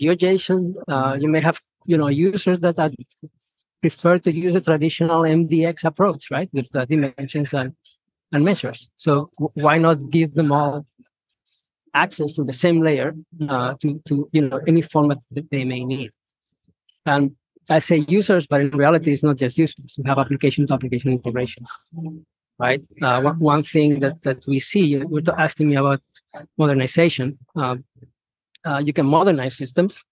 GeoJSON. 0.00 0.74
Uh, 0.88 1.16
you 1.18 1.28
may 1.28 1.40
have, 1.40 1.60
you 1.84 1.98
know, 1.98 2.08
users 2.08 2.60
that 2.60 2.78
are 2.78 2.90
prefer 3.80 4.18
to 4.18 4.32
use 4.32 4.54
a 4.54 4.60
traditional 4.60 5.22
MDX 5.22 5.84
approach, 5.84 6.30
right, 6.30 6.48
with 6.52 6.68
the 6.72 6.86
dimensions 6.86 7.52
and, 7.54 7.74
and 8.32 8.44
measures. 8.44 8.88
So 8.96 9.30
w- 9.38 9.50
why 9.54 9.78
not 9.78 10.10
give 10.10 10.34
them 10.34 10.50
all 10.52 10.86
access 12.04 12.34
to 12.36 12.42
the 12.44 12.52
same 12.64 12.78
layer 12.88 13.14
uh, 13.48 13.74
to, 13.80 14.00
to, 14.08 14.28
you 14.32 14.42
know, 14.48 14.60
any 14.66 14.82
format 14.82 15.18
that 15.32 15.50
they 15.50 15.64
may 15.64 15.82
need? 15.84 16.10
And 17.04 17.24
I 17.68 17.80
say 17.80 18.04
users, 18.18 18.46
but 18.46 18.60
in 18.60 18.70
reality, 18.70 19.12
it's 19.12 19.24
not 19.24 19.36
just 19.36 19.58
users. 19.58 19.96
We 19.98 20.04
have 20.10 20.18
application 20.18 20.66
to 20.66 20.74
application 20.74 21.10
integrations, 21.12 21.68
right? 22.58 22.82
Uh, 23.02 23.20
one, 23.22 23.38
one 23.38 23.62
thing 23.62 24.00
that, 24.00 24.22
that 24.22 24.46
we 24.46 24.58
see, 24.60 24.84
you 24.92 25.00
were 25.08 25.22
asking 25.36 25.70
me 25.70 25.76
about 25.76 26.00
modernization. 26.56 27.38
Um, 27.56 27.84
uh, 28.64 28.80
you 28.84 28.92
can 28.92 29.06
modernize 29.06 29.56
systems. 29.56 30.02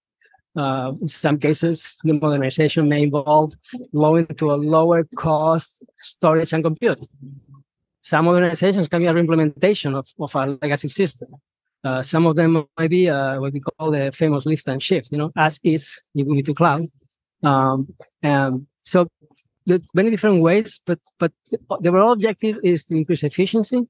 Uh, 0.56 0.92
in 1.00 1.08
some 1.08 1.38
cases, 1.38 1.96
the 2.04 2.12
modernization 2.12 2.88
may 2.88 3.02
involve 3.02 3.52
going 3.92 4.26
to 4.26 4.52
a 4.52 4.58
lower 4.74 5.04
cost 5.16 5.82
storage 6.00 6.52
and 6.52 6.62
compute. 6.62 7.00
Some 8.00 8.26
modernizations 8.26 8.88
can 8.90 9.00
be 9.00 9.06
a 9.06 9.14
implementation 9.14 9.94
of, 9.94 10.06
of 10.20 10.34
a 10.34 10.58
legacy 10.62 10.88
system. 10.88 11.28
Uh, 11.84 12.02
some 12.02 12.26
of 12.26 12.34
them 12.34 12.64
might 12.78 12.88
be 12.88 13.10
uh, 13.10 13.38
what 13.38 13.52
we 13.52 13.60
call 13.60 13.90
the 13.90 14.10
famous 14.10 14.46
lift 14.46 14.66
and 14.68 14.82
shift, 14.82 15.12
you 15.12 15.18
know, 15.18 15.30
as 15.36 15.60
is, 15.62 16.00
you 16.14 16.24
move 16.24 16.44
to 16.44 16.54
cloud 16.54 16.88
um, 17.44 17.88
and 18.22 18.66
so 18.84 19.06
there 19.66 19.78
many 19.94 20.10
different 20.10 20.42
ways, 20.42 20.80
but 20.86 20.98
but 21.18 21.32
the 21.50 21.88
overall 21.88 22.12
objective 22.12 22.58
is 22.62 22.84
to 22.86 22.96
increase 22.96 23.22
efficiency 23.22 23.86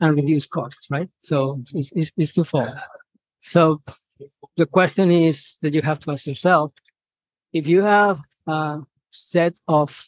and 0.00 0.16
reduce 0.16 0.46
costs, 0.46 0.90
right? 0.90 1.10
So 1.18 1.62
it's, 1.74 1.92
it's, 1.94 2.12
it's 2.16 2.32
twofold. 2.32 2.70
So 3.40 3.82
the 4.56 4.66
question 4.66 5.10
is 5.10 5.58
that 5.62 5.74
you 5.74 5.82
have 5.82 6.00
to 6.00 6.12
ask 6.12 6.26
yourself: 6.26 6.72
if 7.52 7.66
you 7.66 7.82
have 7.82 8.20
a 8.46 8.80
set 9.10 9.58
of 9.66 10.06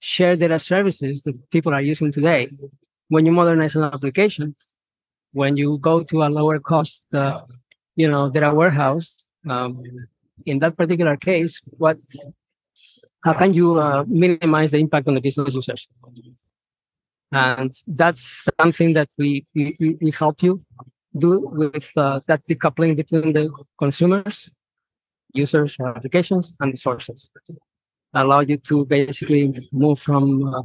shared 0.00 0.38
data 0.38 0.58
services 0.58 1.22
that 1.22 1.50
people 1.50 1.72
are 1.74 1.82
using 1.82 2.12
today, 2.12 2.50
when 3.08 3.26
you 3.26 3.32
modernize 3.32 3.74
an 3.76 3.84
application, 3.84 4.54
when 5.34 5.56
you 5.56 5.78
go 5.78 6.02
to 6.02 6.22
a 6.22 6.28
lower 6.30 6.58
cost, 6.58 7.12
uh, 7.12 7.42
you 7.96 8.08
know, 8.08 8.30
data 8.30 8.54
warehouse, 8.54 9.24
um, 9.50 9.82
in 10.46 10.60
that 10.60 10.76
particular 10.76 11.16
case, 11.16 11.60
what 11.64 11.98
how 13.24 13.32
can 13.34 13.52
you 13.52 13.80
uh, 13.80 14.04
minimize 14.06 14.70
the 14.70 14.78
impact 14.78 15.08
on 15.08 15.14
the 15.14 15.20
business 15.20 15.54
users? 15.54 15.88
And 17.32 17.72
that's 17.86 18.46
something 18.60 18.92
that 18.94 19.08
we 19.18 19.44
we, 19.54 19.96
we 20.00 20.10
help 20.12 20.42
you 20.42 20.62
do 21.18 21.40
with 21.52 21.90
uh, 21.96 22.20
that 22.26 22.46
decoupling 22.48 22.96
between 22.96 23.32
the 23.32 23.50
consumers, 23.78 24.50
users, 25.32 25.76
applications, 25.80 26.54
and 26.60 26.72
the 26.72 26.76
sources. 26.76 27.30
Allow 28.12 28.40
you 28.40 28.58
to 28.58 28.84
basically 28.84 29.68
move 29.72 29.98
from 29.98 30.54
uh, 30.54 30.62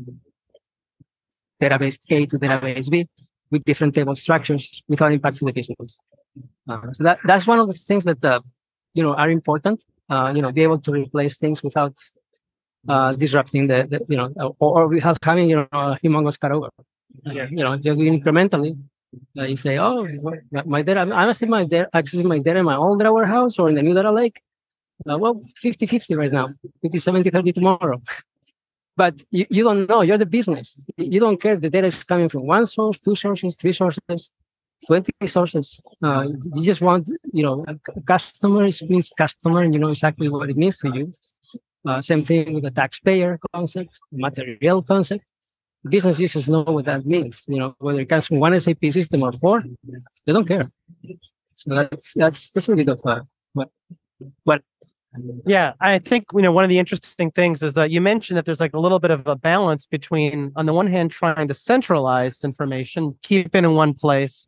database 1.60 1.98
A 2.12 2.26
to 2.28 2.38
database 2.38 2.90
B 2.90 3.08
with 3.52 3.64
different 3.64 3.94
table 3.96 4.16
structures 4.16 4.84
without 4.88 5.12
impacting 5.12 5.46
the 5.48 5.54
business. 5.54 6.00
Uh, 6.68 6.92
so 6.94 7.04
that, 7.04 7.20
that's 7.26 7.48
one 7.48 7.60
of 7.60 7.68
the 7.68 7.74
things 7.74 8.06
that 8.06 8.24
uh, 8.24 8.40
you 8.94 9.04
know 9.04 9.14
are 9.14 9.30
important. 9.30 9.84
Uh, 10.10 10.32
you 10.36 10.42
know, 10.42 10.52
be 10.52 10.64
able 10.64 10.80
to 10.80 10.92
replace 10.92 11.38
things 11.38 11.62
without 11.62 11.96
uh, 12.88 13.14
disrupting 13.14 13.68
the, 13.68 13.88
the, 13.90 14.00
you 14.08 14.18
know, 14.18 14.32
or, 14.60 14.82
or 14.82 14.88
we 14.88 15.00
have 15.00 15.18
having 15.24 15.50
you 15.50 15.56
know 15.58 15.68
a 15.72 16.00
humongous 16.04 16.38
cutover. 16.38 16.70
Yeah. 17.26 17.48
You 17.50 17.64
know, 17.64 17.78
incrementally. 17.78 18.78
Uh, 19.38 19.44
you 19.44 19.56
say, 19.56 19.80
oh, 19.80 20.08
my 20.66 20.84
data, 20.84 21.00
I'm 21.00 21.34
still 21.34 21.50
my 21.50 21.66
data, 21.66 21.90
accessing 21.96 22.26
my 22.26 22.38
data 22.38 22.60
in 22.60 22.66
my 22.66 22.76
old 22.76 23.00
data 23.00 23.12
warehouse 23.12 23.58
or 23.58 23.68
in 23.68 23.74
the 23.74 23.82
new 23.82 23.96
data 23.96 24.12
lake. 24.12 24.40
Uh, 25.10 25.18
well, 25.18 25.42
50 25.56 25.88
50 25.88 26.14
right 26.16 26.32
now, 26.32 26.50
maybe 26.84 27.00
70 27.00 27.30
30 27.30 27.52
tomorrow. 27.54 28.02
but 29.02 29.16
you, 29.32 29.46
you 29.50 29.64
don't 29.68 29.88
know, 29.92 30.02
you're 30.02 30.22
the 30.26 30.32
business. 30.38 30.68
You 30.98 31.20
don't 31.26 31.40
care 31.44 31.56
the 31.56 31.70
data 31.70 31.88
is 31.88 32.04
coming 32.04 32.30
from 32.34 32.44
one 32.56 32.66
source, 32.76 32.98
two 33.00 33.16
sources, 33.16 33.56
three 33.62 33.76
sources. 33.82 34.30
20 34.88 35.12
sources. 35.28 35.68
Uh, 36.02 36.26
you 36.56 36.64
just 36.72 36.82
want, 36.82 37.10
you 37.34 37.44
know, 37.44 37.66
customer 38.06 38.64
means 38.92 39.10
customer, 39.24 39.62
and 39.64 39.74
you 39.74 39.80
know 39.84 39.90
exactly 39.90 40.28
what 40.30 40.50
it 40.50 40.56
means 40.56 40.78
to 40.80 40.90
you. 40.98 41.06
Uh, 41.86 42.02
same 42.02 42.24
thing 42.24 42.54
with 42.54 42.64
the 42.64 42.72
taxpayer 42.72 43.38
concept, 43.54 44.00
material 44.12 44.82
concept. 44.82 45.24
Business 45.96 46.18
users 46.20 46.48
know 46.48 46.64
what 46.64 46.86
that 46.86 47.06
means. 47.06 47.44
You 47.48 47.60
know, 47.60 47.76
whether 47.80 48.00
it 48.00 48.10
comes 48.12 48.28
from 48.28 48.40
one 48.40 48.58
SAP 48.60 48.84
system 49.00 49.24
or 49.24 49.34
four, 49.34 49.58
they 50.26 50.34
don't 50.36 50.48
care. 50.48 50.68
So 51.56 51.66
that's 51.76 52.14
that's 52.22 52.42
that's 52.52 52.70
a 52.70 52.76
bit 52.76 52.90
of 52.90 53.00
what 53.04 53.70
what 54.44 54.62
yeah, 55.46 55.74
I 55.82 56.00
think 56.00 56.26
you 56.34 56.42
know 56.42 56.52
one 56.52 56.64
of 56.64 56.70
the 56.70 56.80
interesting 56.80 57.32
things 57.32 57.64
is 57.64 57.74
that 57.74 57.90
you 57.92 58.00
mentioned 58.00 58.38
that 58.38 58.46
there's 58.46 58.60
like 58.60 58.74
a 58.74 58.80
little 58.80 59.00
bit 59.00 59.12
of 59.12 59.26
a 59.28 59.36
balance 59.36 59.86
between, 59.86 60.52
on 60.56 60.66
the 60.66 60.74
one 60.74 60.88
hand, 60.88 61.12
trying 61.12 61.48
to 61.48 61.54
centralize 61.54 62.44
information, 62.44 63.16
keep 63.24 63.56
it 63.56 63.64
in 63.64 63.74
one 63.74 63.94
place, 63.94 64.48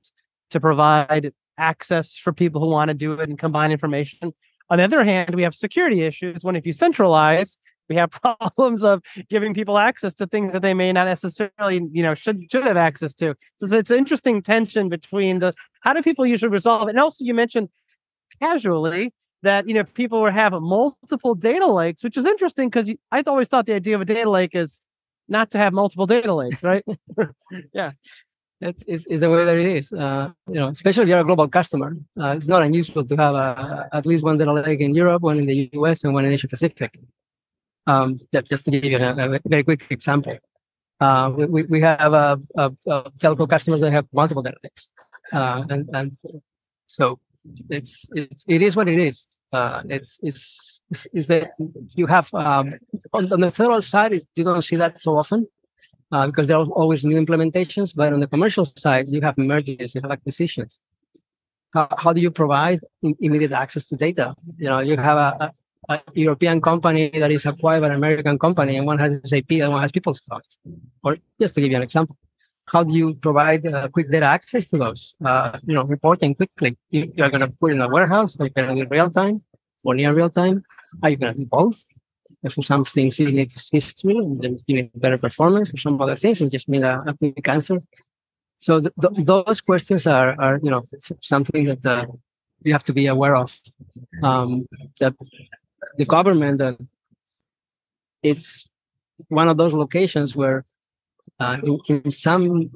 to 0.52 0.60
provide 0.60 1.34
access 1.58 2.16
for 2.16 2.32
people 2.32 2.62
who 2.62 2.72
want 2.72 2.90
to 2.90 2.94
do 2.94 3.14
it 3.14 3.30
and 3.30 3.40
combine 3.40 3.72
information. 3.72 4.34
On 4.70 4.78
the 4.78 4.84
other 4.84 5.04
hand, 5.04 5.36
we 5.36 5.44
have 5.44 5.56
security 5.56 6.04
issues 6.04 6.44
when 6.44 6.56
if 6.56 6.66
you 6.66 6.74
centralize, 6.74 7.58
we 7.90 7.96
have 7.96 8.12
problems 8.22 8.84
of 8.84 9.02
giving 9.30 9.54
people 9.54 9.78
access 9.78 10.14
to 10.16 10.28
things 10.28 10.54
that 10.54 10.62
they 10.62 10.74
may 10.74 10.94
not 10.94 11.06
necessarily, 11.06 11.82
you 11.92 12.04
know, 12.04 12.14
should 12.14 12.52
should 12.52 12.66
have 12.66 12.78
access 12.78 13.14
to. 13.16 13.36
So 13.58 13.76
it's 13.76 13.90
an 13.90 13.98
interesting 13.98 14.42
tension 14.44 14.90
between 14.90 15.40
the 15.40 15.54
how 15.82 15.94
do 15.94 16.04
people 16.04 16.26
usually 16.26 16.52
resolve 16.52 16.88
it? 16.88 16.92
And 16.92 17.00
also 17.00 17.26
you 17.26 17.34
mentioned 17.34 17.70
casually 18.40 19.12
that 19.44 19.68
you 19.68 19.74
know 19.74 19.84
people 19.84 20.22
will 20.22 20.32
have 20.32 20.54
multiple 20.54 21.36
data 21.36 21.68
lakes, 21.68 22.04
which 22.04 22.18
is 22.18 22.26
interesting 22.26 22.70
because 22.70 22.92
I 23.12 23.24
always 23.28 23.48
thought 23.48 23.66
the 23.66 23.74
idea 23.74 23.96
of 23.96 24.02
a 24.02 24.06
data 24.06 24.30
lake 24.30 24.56
is 24.56 24.82
not 25.28 25.52
to 25.52 25.58
have 25.58 25.74
multiple 25.74 26.06
data 26.06 26.34
lakes, 26.34 26.64
right? 26.64 26.84
yeah. 27.74 27.92
That's 28.60 28.84
is, 28.84 29.08
is 29.08 29.22
the 29.22 29.30
way 29.30 29.44
that 29.44 29.58
it 29.58 29.76
is. 29.78 29.92
Uh, 29.92 30.30
you 30.48 30.60
know, 30.60 30.68
especially 30.68 31.04
if 31.04 31.10
you're 31.10 31.20
a 31.20 31.26
global 31.26 31.48
customer, 31.48 31.98
uh, 32.20 32.36
it's 32.38 32.48
not 32.48 32.62
unusual 32.62 33.04
to 33.04 33.16
have 33.16 33.34
a, 33.34 33.90
at 33.92 34.06
least 34.06 34.24
one 34.24 34.38
data 34.38 34.54
lake 34.54 34.80
in 34.80 34.94
Europe, 34.94 35.24
one 35.24 35.40
in 35.40 35.48
the 35.48 35.70
US, 35.74 36.04
and 36.04 36.14
one 36.14 36.26
in 36.26 36.32
Asia 36.32 36.48
Pacific. 36.48 37.00
Um, 37.88 38.20
just 38.32 38.66
to 38.66 38.72
give 38.72 38.84
you 38.84 38.98
a, 38.98 39.36
a 39.36 39.40
very 39.46 39.64
quick 39.64 39.84
example, 39.90 40.38
uh, 41.00 41.32
we, 41.36 41.64
we 41.64 41.82
have 41.82 42.14
a, 42.14 42.40
a, 42.56 42.72
a, 42.88 43.12
telco 43.18 43.50
customers 43.50 43.82
that 43.82 43.92
have 43.92 44.06
multiple 44.14 44.44
data 44.44 44.58
lakes, 44.64 44.92
uh, 45.34 45.64
and 45.68 45.90
and 45.92 46.18
so 46.86 47.20
it's 47.70 48.10
it's 48.14 48.46
it 48.48 48.62
is 48.62 48.76
what 48.76 48.88
it 48.88 49.00
is. 49.00 49.28
Uh, 49.52 49.82
it's 49.90 50.20
it's 50.24 50.82
is 51.14 51.28
that 51.28 51.52
you 51.96 52.08
have 52.08 52.34
um, 52.34 52.74
on, 53.14 53.32
on 53.34 53.42
the 53.42 53.52
federal 53.52 53.82
side 53.82 54.14
you 54.36 54.44
don't 54.44 54.62
see 54.62 54.78
that 54.78 55.00
so 55.00 55.18
often 55.18 55.48
uh, 56.12 56.28
because 56.28 56.48
there 56.48 56.58
are 56.58 56.66
always 56.66 57.04
new 57.04 57.20
implementations. 57.24 57.96
But 57.96 58.14
on 58.14 58.20
the 58.20 58.28
commercial 58.28 58.66
side, 58.66 59.08
you 59.10 59.22
have 59.22 59.38
mergers, 59.38 59.96
you 59.96 60.02
have 60.02 60.12
acquisitions. 60.12 60.80
How, 61.74 61.88
how 61.98 62.14
do 62.14 62.22
you 62.22 62.32
provide 62.32 62.82
immediate 63.02 63.54
access 63.54 63.86
to 63.86 63.96
data? 63.96 64.36
You 64.58 64.70
know, 64.70 64.80
you 64.80 64.98
have 64.98 65.18
a, 65.18 65.54
a 65.90 66.02
European 66.14 66.62
company 66.62 67.10
that 67.18 67.32
is 67.32 67.46
acquired 67.46 67.82
by 67.82 67.88
an 67.88 67.94
American 67.94 68.38
company, 68.38 68.78
and 68.78 68.86
one 68.86 69.00
has 69.00 69.20
SAP 69.24 69.52
and 69.52 69.72
one 69.72 69.82
has 69.82 69.92
PeopleSoft. 69.92 70.58
Or 71.04 71.18
just 71.40 71.56
to 71.56 71.62
give 71.62 71.72
you 71.72 71.78
an 71.78 71.84
example, 71.84 72.18
how 72.72 72.84
do 72.84 72.94
you 72.94 73.14
provide 73.16 73.66
uh, 73.66 73.88
quick 73.90 74.10
data 74.10 74.26
access 74.26 74.70
to 74.70 74.78
those? 74.78 75.16
Uh, 75.24 75.60
you 75.68 75.74
know, 75.76 75.84
reporting 75.84 76.34
quickly. 76.34 76.78
You, 76.90 77.12
you 77.16 77.24
are 77.24 77.30
going 77.30 77.42
to 77.42 77.52
put 77.60 77.74
in 77.74 77.82
a 77.82 77.90
warehouse, 77.90 78.40
are 78.40 78.46
you 78.46 78.52
going 78.52 78.76
to 78.76 78.84
do 78.84 78.90
real 78.90 79.10
time 79.10 79.44
or 79.84 79.94
near 79.94 80.14
real 80.14 80.30
time? 80.30 80.64
Are 81.04 81.10
you 81.10 81.18
going 81.18 81.34
to 81.34 81.40
do 81.40 81.46
both? 81.46 81.86
And 82.44 82.52
for 82.52 82.62
some 82.62 82.86
things, 82.86 83.20
you 83.20 83.32
need 83.32 83.52
history, 83.72 84.18
and 84.18 84.42
then 84.42 84.58
you 84.68 84.76
need 84.76 84.90
better 84.96 85.18
performance. 85.18 85.70
For 85.70 85.78
some 85.78 86.02
other 86.02 86.16
things, 86.16 86.40
you 86.40 86.50
just 86.50 86.70
need 86.70 86.84
a, 86.84 87.04
a 87.06 87.14
quick 87.14 87.48
answer. 87.48 87.84
So 88.58 88.80
th- 88.80 88.94
th- 89.02 89.26
those 89.26 89.60
questions 89.62 90.08
are, 90.08 90.30
are 90.42 90.60
you 90.64 90.72
know, 90.72 90.84
something 91.20 91.66
that 91.66 91.86
uh, 91.86 92.06
you 92.64 92.72
have 92.72 92.86
to 92.86 92.94
be 92.94 93.08
aware 93.08 93.36
of. 93.36 93.60
Um, 94.24 94.68
that 95.00 95.14
the 95.98 96.06
government, 96.06 96.62
uh, 96.62 96.76
it's 98.24 98.72
one 99.28 99.50
of 99.50 99.58
those 99.58 99.74
locations 99.74 100.36
where 100.36 100.66
uh, 101.40 101.58
in, 101.64 101.80
in 101.88 102.12
some 102.12 102.72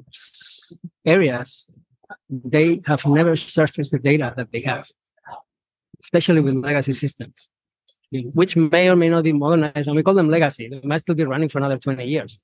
areas, 1.04 1.66
they 2.28 2.80
have 2.86 3.04
never 3.06 3.36
surfaced 3.36 3.92
the 3.92 3.98
data 3.98 4.32
that 4.36 4.50
they 4.52 4.60
have, 4.60 4.88
especially 6.00 6.40
with 6.40 6.54
legacy 6.54 6.92
systems 6.92 7.50
which 8.10 8.56
may 8.56 8.88
or 8.88 8.96
may 8.96 9.08
not 9.08 9.24
be 9.24 9.32
modernized, 9.32 9.88
and 9.88 9.96
we 9.96 10.02
call 10.02 10.14
them 10.14 10.28
legacy. 10.28 10.68
They 10.68 10.80
might 10.86 10.98
still 10.98 11.14
be 11.14 11.24
running 11.24 11.48
for 11.48 11.58
another 11.58 11.78
20 11.78 12.04
years 12.04 12.40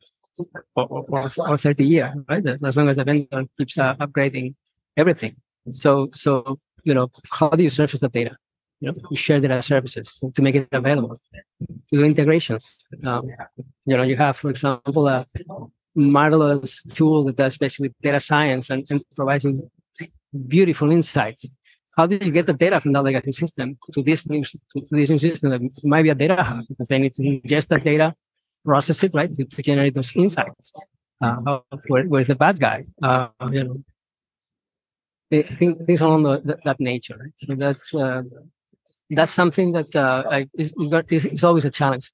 or, 0.74 0.86
or, 0.88 1.28
or 1.38 1.58
30 1.58 1.84
years, 1.84 2.14
right? 2.28 2.44
As 2.46 2.76
long 2.76 2.88
as 2.88 2.96
the 2.96 3.04
vendor 3.04 3.44
keeps 3.58 3.78
uh, 3.78 3.94
upgrading 3.96 4.54
everything. 4.96 5.36
So, 5.70 6.08
so 6.12 6.58
you 6.82 6.94
know, 6.94 7.10
how 7.30 7.50
do 7.50 7.62
you 7.62 7.70
surface 7.70 8.00
the 8.00 8.08
data? 8.08 8.36
You 8.80 8.88
know, 8.90 8.94
you 9.10 9.16
share 9.16 9.40
data 9.40 9.62
services 9.62 10.22
to, 10.34 10.42
make 10.42 10.56
it 10.56 10.68
available, 10.72 11.20
to 11.60 11.96
do 11.96 12.02
integrations. 12.02 12.84
Um, 13.04 13.30
you 13.86 13.96
know, 13.96 14.02
you 14.02 14.16
have, 14.16 14.36
for 14.36 14.50
example, 14.50 15.06
a 15.06 15.24
marvelous 15.94 16.82
tool 16.84 17.24
that 17.24 17.36
does 17.36 17.56
basically 17.56 17.92
data 18.00 18.20
science 18.20 18.70
and, 18.70 18.86
and 18.90 19.02
provides 19.14 19.44
you 19.44 19.70
beautiful 20.48 20.90
insights 20.90 21.46
how 21.96 22.06
do 22.06 22.16
you 22.16 22.32
get 22.32 22.46
the 22.46 22.54
data 22.54 22.80
from 22.80 22.92
that 22.92 23.02
legacy 23.02 23.32
system 23.32 23.76
to 23.92 24.02
this 24.02 24.28
new 24.28 24.42
to, 24.42 24.58
this 24.90 25.10
new 25.10 25.18
system 25.18 25.50
that 25.50 25.84
might 25.84 26.02
be 26.02 26.08
a 26.08 26.14
data 26.14 26.42
hub 26.42 26.64
because 26.68 26.88
they 26.88 26.98
need 26.98 27.12
to 27.12 27.22
ingest 27.22 27.68
that 27.68 27.84
data, 27.84 28.14
process 28.64 29.02
it 29.02 29.12
right 29.14 29.32
to, 29.34 29.44
to 29.44 29.62
generate 29.62 29.94
those 29.94 30.14
insights. 30.16 30.72
Uh, 31.20 31.58
where, 31.86 32.04
where's 32.04 32.28
the 32.28 32.34
bad 32.34 32.58
guy? 32.58 32.84
Uh, 33.02 33.28
you 33.50 33.64
know, 35.30 35.42
things 35.86 36.00
along 36.00 36.24
the, 36.24 36.58
that 36.64 36.80
nature. 36.80 37.16
Right? 37.20 37.32
So 37.36 37.54
that's 37.54 37.94
uh, 37.94 38.22
that's 39.10 39.32
something 39.32 39.72
that 39.72 39.94
uh, 39.94 40.44
is, 40.54 40.74
is 41.26 41.44
always 41.44 41.64
a 41.64 41.70
challenge. 41.70 42.10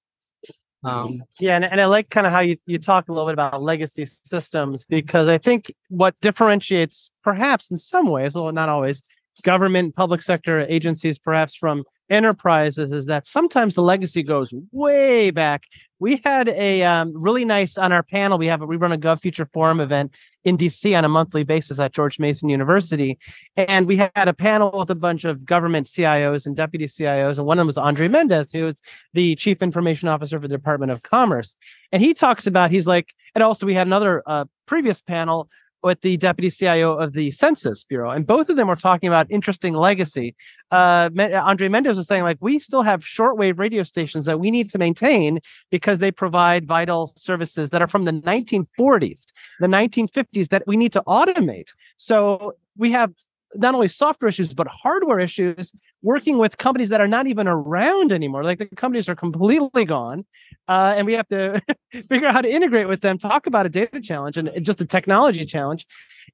Um, 0.84 1.22
yeah, 1.40 1.56
and, 1.56 1.64
and 1.64 1.80
I 1.80 1.86
like 1.86 2.08
kind 2.08 2.26
of 2.26 2.32
how 2.32 2.40
you, 2.40 2.56
you 2.66 2.78
talk 2.78 3.08
a 3.08 3.12
little 3.12 3.26
bit 3.26 3.32
about 3.32 3.62
legacy 3.62 4.04
systems 4.04 4.84
because 4.84 5.28
I 5.28 5.38
think 5.38 5.74
what 5.88 6.14
differentiates, 6.20 7.10
perhaps 7.24 7.70
in 7.70 7.78
some 7.78 8.08
ways, 8.08 8.36
although 8.36 8.52
not 8.52 8.68
always, 8.68 9.02
government, 9.42 9.96
public 9.96 10.22
sector 10.22 10.60
agencies, 10.68 11.18
perhaps 11.18 11.54
from 11.54 11.84
enterprises, 12.10 12.92
is 12.92 13.06
that 13.06 13.26
sometimes 13.26 13.74
the 13.74 13.82
legacy 13.82 14.22
goes 14.22 14.52
way 14.72 15.30
back. 15.30 15.64
We 15.98 16.20
had 16.24 16.48
a 16.48 16.82
um, 16.82 17.12
really 17.14 17.44
nice 17.44 17.76
on 17.76 17.92
our 17.92 18.02
panel. 18.02 18.38
We 18.38 18.46
have 18.46 18.62
a, 18.62 18.66
we 18.66 18.76
run 18.76 18.92
a 18.92 18.98
Gov 18.98 19.20
Future 19.20 19.48
Forum 19.52 19.80
event 19.80 20.14
in 20.48 20.56
DC 20.56 20.96
on 20.96 21.04
a 21.04 21.08
monthly 21.08 21.44
basis 21.44 21.78
at 21.78 21.92
George 21.92 22.18
Mason 22.18 22.48
University, 22.48 23.18
and 23.56 23.86
we 23.86 23.96
had 23.96 24.10
a 24.28 24.32
panel 24.32 24.76
with 24.76 24.90
a 24.90 24.94
bunch 24.94 25.24
of 25.24 25.44
government 25.44 25.86
CIOs 25.86 26.46
and 26.46 26.56
deputy 26.56 26.86
CIOs, 26.86 27.36
and 27.36 27.46
one 27.46 27.58
of 27.58 27.60
them 27.60 27.66
was 27.66 27.78
Andre 27.78 28.08
Mendes, 28.08 28.52
who 28.52 28.66
is 28.66 28.80
the 29.12 29.36
chief 29.36 29.62
information 29.62 30.08
officer 30.08 30.40
for 30.40 30.48
the 30.48 30.56
Department 30.56 30.90
of 30.90 31.02
Commerce, 31.02 31.54
and 31.92 32.02
he 32.02 32.14
talks 32.14 32.46
about 32.46 32.70
he's 32.70 32.86
like, 32.86 33.12
and 33.34 33.44
also 33.44 33.66
we 33.66 33.74
had 33.74 33.86
another 33.86 34.22
uh, 34.26 34.46
previous 34.66 35.00
panel 35.02 35.48
with 35.82 36.00
the 36.00 36.16
deputy 36.16 36.50
CIO 36.50 36.94
of 36.94 37.12
the 37.12 37.30
Census 37.30 37.84
Bureau, 37.84 38.10
and 38.10 38.26
both 38.26 38.48
of 38.48 38.56
them 38.56 38.68
were 38.68 38.76
talking 38.76 39.08
about 39.08 39.30
interesting 39.30 39.74
legacy. 39.74 40.34
Uh, 40.70 41.08
Andre 41.16 41.68
Mendes 41.68 41.96
was 41.96 42.06
saying, 42.06 42.24
like, 42.24 42.38
we 42.40 42.58
still 42.58 42.82
have 42.82 43.00
shortwave 43.02 43.58
radio 43.58 43.82
stations 43.82 44.24
that 44.24 44.40
we 44.40 44.50
need 44.50 44.68
to 44.70 44.78
maintain 44.78 45.40
because 45.70 45.98
they 45.98 46.10
provide 46.10 46.66
vital 46.66 47.12
services 47.16 47.70
that 47.70 47.80
are 47.80 47.86
from 47.86 48.04
the 48.04 48.12
1940s, 48.12 49.32
the 49.60 49.66
1950s 49.66 50.48
that 50.48 50.64
we 50.66 50.76
need 50.76 50.92
to 50.92 51.02
automate. 51.06 51.72
So 51.96 52.54
we 52.76 52.92
have 52.92 53.12
not 53.54 53.74
only 53.74 53.88
software 53.88 54.28
issues 54.28 54.54
but 54.54 54.66
hardware 54.68 55.18
issues 55.18 55.72
working 56.02 56.38
with 56.38 56.58
companies 56.58 56.90
that 56.90 57.00
are 57.00 57.08
not 57.08 57.26
even 57.26 57.48
around 57.48 58.12
anymore. 58.12 58.44
Like 58.44 58.58
the 58.58 58.66
companies 58.66 59.08
are 59.08 59.14
completely 59.14 59.84
gone 59.84 60.24
uh, 60.68 60.94
and 60.96 61.06
we 61.06 61.14
have 61.14 61.28
to 61.28 61.60
figure 62.08 62.26
out 62.28 62.34
how 62.34 62.42
to 62.42 62.50
integrate 62.50 62.88
with 62.88 63.00
them 63.00 63.18
talk 63.18 63.46
about 63.46 63.66
a 63.66 63.68
data 63.68 64.00
challenge 64.00 64.36
and 64.36 64.50
just 64.62 64.80
a 64.80 64.86
technology 64.86 65.44
challenge. 65.44 65.86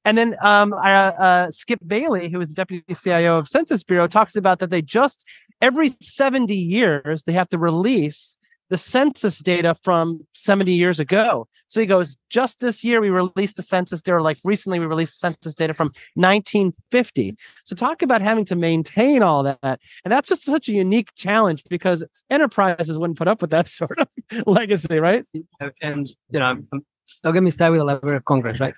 And 0.03 0.17
then 0.17 0.35
um, 0.41 0.73
uh, 0.73 0.77
uh, 0.77 1.51
skip 1.51 1.79
bailey 1.85 2.29
who 2.29 2.41
is 2.41 2.49
the 2.49 2.53
deputy 2.53 2.93
cio 2.93 3.37
of 3.37 3.47
census 3.47 3.83
bureau 3.83 4.07
talks 4.07 4.35
about 4.35 4.59
that 4.59 4.69
they 4.69 4.81
just 4.81 5.25
every 5.61 5.95
70 6.01 6.53
years 6.53 7.23
they 7.23 7.33
have 7.33 7.49
to 7.49 7.57
release 7.57 8.37
the 8.69 8.77
census 8.77 9.39
data 9.39 9.75
from 9.75 10.25
70 10.33 10.73
years 10.73 10.99
ago. 10.99 11.47
So 11.67 11.79
he 11.79 11.85
goes, 11.85 12.17
just 12.29 12.59
this 12.59 12.83
year 12.83 13.01
we 13.01 13.09
released 13.09 13.57
the 13.57 13.61
census 13.61 14.01
data, 14.01 14.21
like 14.21 14.37
recently 14.43 14.79
we 14.79 14.85
released 14.85 15.19
census 15.19 15.55
data 15.55 15.73
from 15.73 15.87
1950. 16.15 17.35
So 17.65 17.75
talk 17.75 18.01
about 18.01 18.21
having 18.21 18.45
to 18.45 18.55
maintain 18.55 19.23
all 19.23 19.43
that. 19.43 19.59
And 19.61 20.11
that's 20.11 20.29
just 20.29 20.43
such 20.43 20.67
a 20.69 20.71
unique 20.71 21.09
challenge 21.15 21.63
because 21.69 22.03
enterprises 22.29 22.97
wouldn't 22.97 23.17
put 23.17 23.27
up 23.27 23.41
with 23.41 23.51
that 23.51 23.67
sort 23.67 23.97
of 23.99 24.07
legacy, 24.47 24.99
right? 24.99 25.25
And, 25.81 26.07
you 26.29 26.39
know, 26.39 26.61
don't 27.23 27.33
get 27.33 27.43
me 27.43 27.51
started 27.51 27.71
with 27.71 27.81
the 27.81 27.85
Library 27.85 28.17
of 28.17 28.25
Congress, 28.25 28.59
right? 28.59 28.73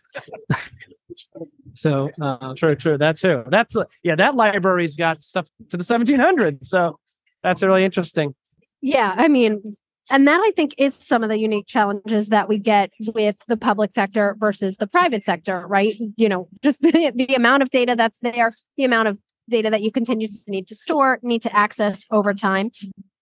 so, 1.73 2.09
uh, 2.21 2.53
true, 2.55 2.75
true. 2.75 2.97
That 2.97 3.19
too. 3.19 3.43
That's, 3.47 3.75
yeah, 4.03 4.15
that 4.15 4.35
library's 4.35 4.95
got 4.95 5.23
stuff 5.23 5.47
to 5.69 5.77
the 5.77 5.83
1700s. 5.83 6.65
So 6.65 6.99
that's 7.43 7.63
really 7.63 7.85
interesting. 7.85 8.35
Yeah, 8.81 9.13
I 9.17 9.27
mean, 9.27 9.75
and 10.09 10.27
that 10.27 10.39
I 10.41 10.51
think 10.51 10.75
is 10.77 10.95
some 10.95 11.23
of 11.23 11.29
the 11.29 11.37
unique 11.37 11.67
challenges 11.67 12.29
that 12.29 12.47
we 12.47 12.57
get 12.57 12.91
with 13.13 13.35
the 13.47 13.57
public 13.57 13.91
sector 13.91 14.35
versus 14.39 14.77
the 14.77 14.87
private 14.87 15.23
sector, 15.23 15.65
right? 15.67 15.93
You 16.15 16.29
know, 16.29 16.47
just 16.63 16.81
the, 16.81 17.11
the 17.13 17.35
amount 17.35 17.63
of 17.63 17.69
data 17.69 17.95
that's 17.95 18.19
there, 18.19 18.53
the 18.77 18.85
amount 18.85 19.09
of 19.09 19.17
data 19.49 19.69
that 19.69 19.81
you 19.81 19.91
continue 19.91 20.27
to 20.27 20.37
need 20.47 20.67
to 20.67 20.75
store, 20.75 21.19
need 21.23 21.41
to 21.41 21.55
access 21.55 22.03
over 22.11 22.33
time, 22.33 22.71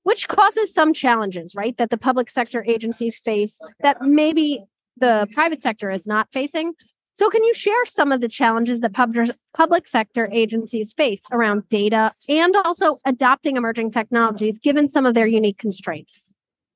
which 0.03 0.27
causes 0.27 0.73
some 0.73 0.93
challenges, 0.93 1.53
right? 1.55 1.77
That 1.77 1.89
the 1.89 1.97
public 1.97 2.29
sector 2.29 2.63
agencies 2.67 3.19
face 3.19 3.59
that 3.81 4.01
maybe 4.01 4.63
the 4.97 5.27
private 5.33 5.61
sector 5.61 5.89
is 5.89 6.07
not 6.07 6.27
facing. 6.31 6.73
So, 7.15 7.29
can 7.29 7.45
you 7.45 7.53
share 7.53 7.85
some 7.85 8.11
of 8.11 8.19
the 8.19 8.27
challenges 8.27 8.81
that 8.81 8.93
pub- 8.93 9.15
public 9.53 9.87
sector 9.87 10.27
agencies 10.33 10.91
face 10.91 11.21
around 11.31 11.67
data 11.69 12.11
and 12.27 12.53
also 12.57 12.99
adopting 13.05 13.55
emerging 13.55 13.91
technologies 13.91 14.59
given 14.59 14.89
some 14.89 15.05
of 15.05 15.13
their 15.13 15.25
unique 15.25 15.57
constraints? 15.57 16.25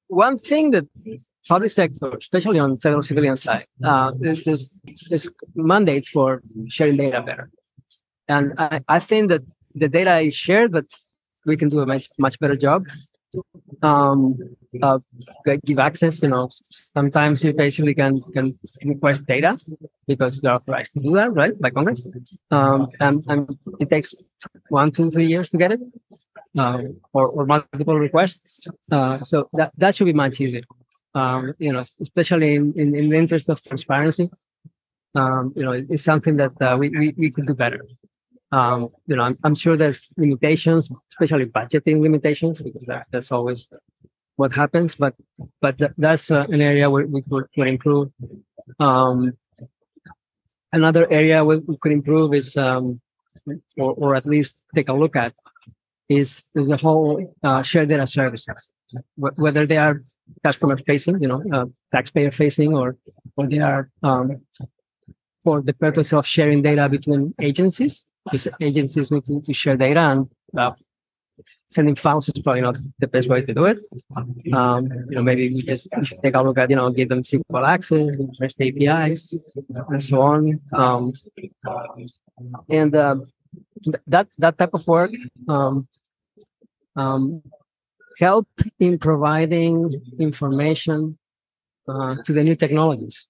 One 0.07 0.37
thing 0.37 0.71
that 0.71 0.85
public 1.47 1.71
sector, 1.71 2.15
especially 2.17 2.57
on 2.57 2.77
federal 2.77 3.01
civilian 3.01 3.35
side, 3.35 3.65
uh, 3.83 4.13
there's, 4.17 4.73
mandates 5.55 6.07
for 6.07 6.41
sharing 6.69 6.95
data 6.95 7.21
better. 7.21 7.49
And 8.29 8.53
I, 8.57 8.81
I 8.87 8.99
think 8.99 9.27
that 9.29 9.41
the 9.75 9.89
data 9.89 10.19
is 10.19 10.35
shared, 10.35 10.71
but 10.71 10.85
we 11.45 11.57
can 11.57 11.67
do 11.67 11.81
a 11.81 11.85
much, 11.85 12.07
much 12.17 12.39
better 12.39 12.55
job 12.55 12.87
um, 13.81 14.37
uh, 14.81 14.99
give 15.65 15.79
access. 15.79 16.21
You 16.21 16.29
know, 16.29 16.49
sometimes 16.95 17.43
you 17.43 17.53
basically 17.53 17.93
can 17.93 18.21
can 18.33 18.57
request 18.83 19.25
data 19.25 19.57
because 20.07 20.39
you're 20.41 20.53
authorized 20.53 20.93
to 20.93 20.99
do 20.99 21.13
that, 21.15 21.33
right, 21.33 21.59
by 21.59 21.69
Congress. 21.69 22.05
Um, 22.51 22.89
and, 22.99 23.23
and 23.27 23.57
it 23.79 23.89
takes 23.89 24.13
one, 24.69 24.91
two, 24.91 25.09
three 25.11 25.27
years 25.27 25.49
to 25.51 25.57
get 25.57 25.71
it, 25.71 25.79
uh, 26.57 26.81
or, 27.13 27.27
or 27.29 27.45
multiple 27.45 27.97
requests. 27.97 28.67
Uh, 28.91 29.21
so 29.23 29.49
that 29.53 29.71
that 29.77 29.95
should 29.95 30.05
be 30.05 30.13
much 30.13 30.41
easier. 30.41 30.63
Um, 31.15 31.53
you 31.57 31.73
know, 31.73 31.83
especially 32.01 32.55
in, 32.55 32.73
in, 32.75 32.95
in 32.95 33.09
the 33.09 33.17
interest 33.17 33.49
of 33.49 33.63
transparency. 33.63 34.29
Um, 35.15 35.53
you 35.55 35.63
know, 35.63 35.71
it's 35.71 36.03
something 36.03 36.37
that 36.37 36.51
uh, 36.61 36.77
we, 36.79 36.89
we, 36.89 37.15
we 37.17 37.31
could 37.31 37.47
do 37.47 37.55
better. 37.55 37.81
Um, 38.51 38.89
you 39.05 39.15
know, 39.15 39.23
I'm, 39.23 39.37
I'm, 39.43 39.53
sure 39.53 39.77
there's 39.77 40.11
limitations, 40.17 40.89
especially 41.11 41.45
budgeting 41.45 42.01
limitations, 42.01 42.59
because 42.61 42.81
that, 42.87 43.05
that's 43.11 43.31
always 43.31 43.69
what 44.37 44.51
happens. 44.51 44.95
But 44.95 45.13
but 45.61 45.77
th- 45.77 45.91
that's 45.97 46.31
uh, 46.31 46.45
an 46.49 46.61
area 46.61 46.89
where 46.89 47.05
we 47.05 47.21
could, 47.21 47.45
could 47.53 47.67
improve. 47.67 48.11
Um, 48.79 49.33
another 50.71 51.11
area 51.11 51.45
we, 51.45 51.57
we 51.57 51.77
could 51.77 51.91
improve 51.91 52.33
is, 52.33 52.57
um, 52.57 52.99
or, 53.77 53.93
or 53.93 54.15
at 54.15 54.25
least 54.25 54.63
take 54.73 54.89
a 54.89 54.93
look 54.93 55.15
at, 55.15 55.33
is 56.07 56.45
is 56.55 56.67
the 56.67 56.77
whole 56.77 57.35
uh, 57.43 57.61
shared 57.61 57.89
data 57.89 58.07
services, 58.07 58.71
w- 59.15 59.35
whether 59.35 59.67
they 59.67 59.77
are 59.77 60.01
customer 60.43 60.77
facing, 60.77 61.21
you 61.21 61.27
know, 61.27 61.43
uh, 61.53 61.65
taxpayer 61.91 62.31
facing, 62.31 62.75
or 62.75 62.97
or 63.37 63.47
they 63.47 63.59
are 63.59 63.91
um, 64.01 64.41
for 65.43 65.61
the 65.61 65.73
purpose 65.73 66.13
of 66.13 66.25
sharing 66.25 66.63
data 66.63 66.89
between 66.89 67.35
agencies 67.39 68.07
agencies 68.61 69.11
need 69.11 69.25
to, 69.25 69.53
share 69.53 69.77
data 69.77 69.99
and 69.99 70.29
uh, 70.57 70.71
sending 71.69 71.95
files 71.95 72.27
is 72.27 72.41
probably 72.41 72.61
not 72.61 72.77
the 72.99 73.07
best 73.07 73.29
way 73.29 73.41
to 73.41 73.53
do 73.53 73.65
it. 73.65 73.79
Um, 74.53 74.87
you 75.09 75.15
know, 75.15 75.23
maybe 75.23 75.53
we 75.53 75.61
just 75.61 75.87
take 76.23 76.35
a 76.35 76.41
look 76.41 76.57
at, 76.57 76.69
you 76.69 76.75
know, 76.75 76.89
give 76.89 77.09
them 77.09 77.23
SQL 77.23 77.67
access, 77.67 78.09
REST 78.39 78.61
APIs, 78.61 79.33
and 79.89 80.03
so 80.03 80.21
on. 80.21 80.59
Um, 80.73 81.13
and 82.69 82.95
uh, 82.95 83.15
that 84.07 84.27
that 84.37 84.57
type 84.57 84.73
of 84.73 84.87
work 84.87 85.11
um, 85.47 85.87
um, 86.95 87.41
help 88.19 88.47
in 88.79 88.99
providing 88.99 90.01
information 90.19 91.17
uh, 91.87 92.15
to 92.25 92.33
the 92.33 92.43
new 92.43 92.55
technologies. 92.55 93.28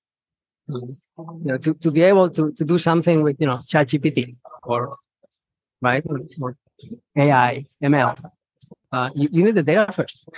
You 0.69 1.39
know, 1.43 1.57
to, 1.57 1.73
to 1.73 1.91
be 1.91 2.01
able 2.03 2.29
to, 2.29 2.51
to 2.53 2.65
do 2.65 2.77
something 2.77 3.23
with, 3.23 3.37
you 3.39 3.47
know, 3.47 3.57
ChatGPT 3.57 4.35
or, 4.63 4.97
right, 5.81 6.03
or 6.39 6.55
AI, 7.15 7.65
ML, 7.83 8.31
uh, 8.91 9.09
you, 9.15 9.29
you 9.31 9.43
need 9.43 9.55
the 9.55 9.63
data 9.63 9.91
first. 9.91 10.29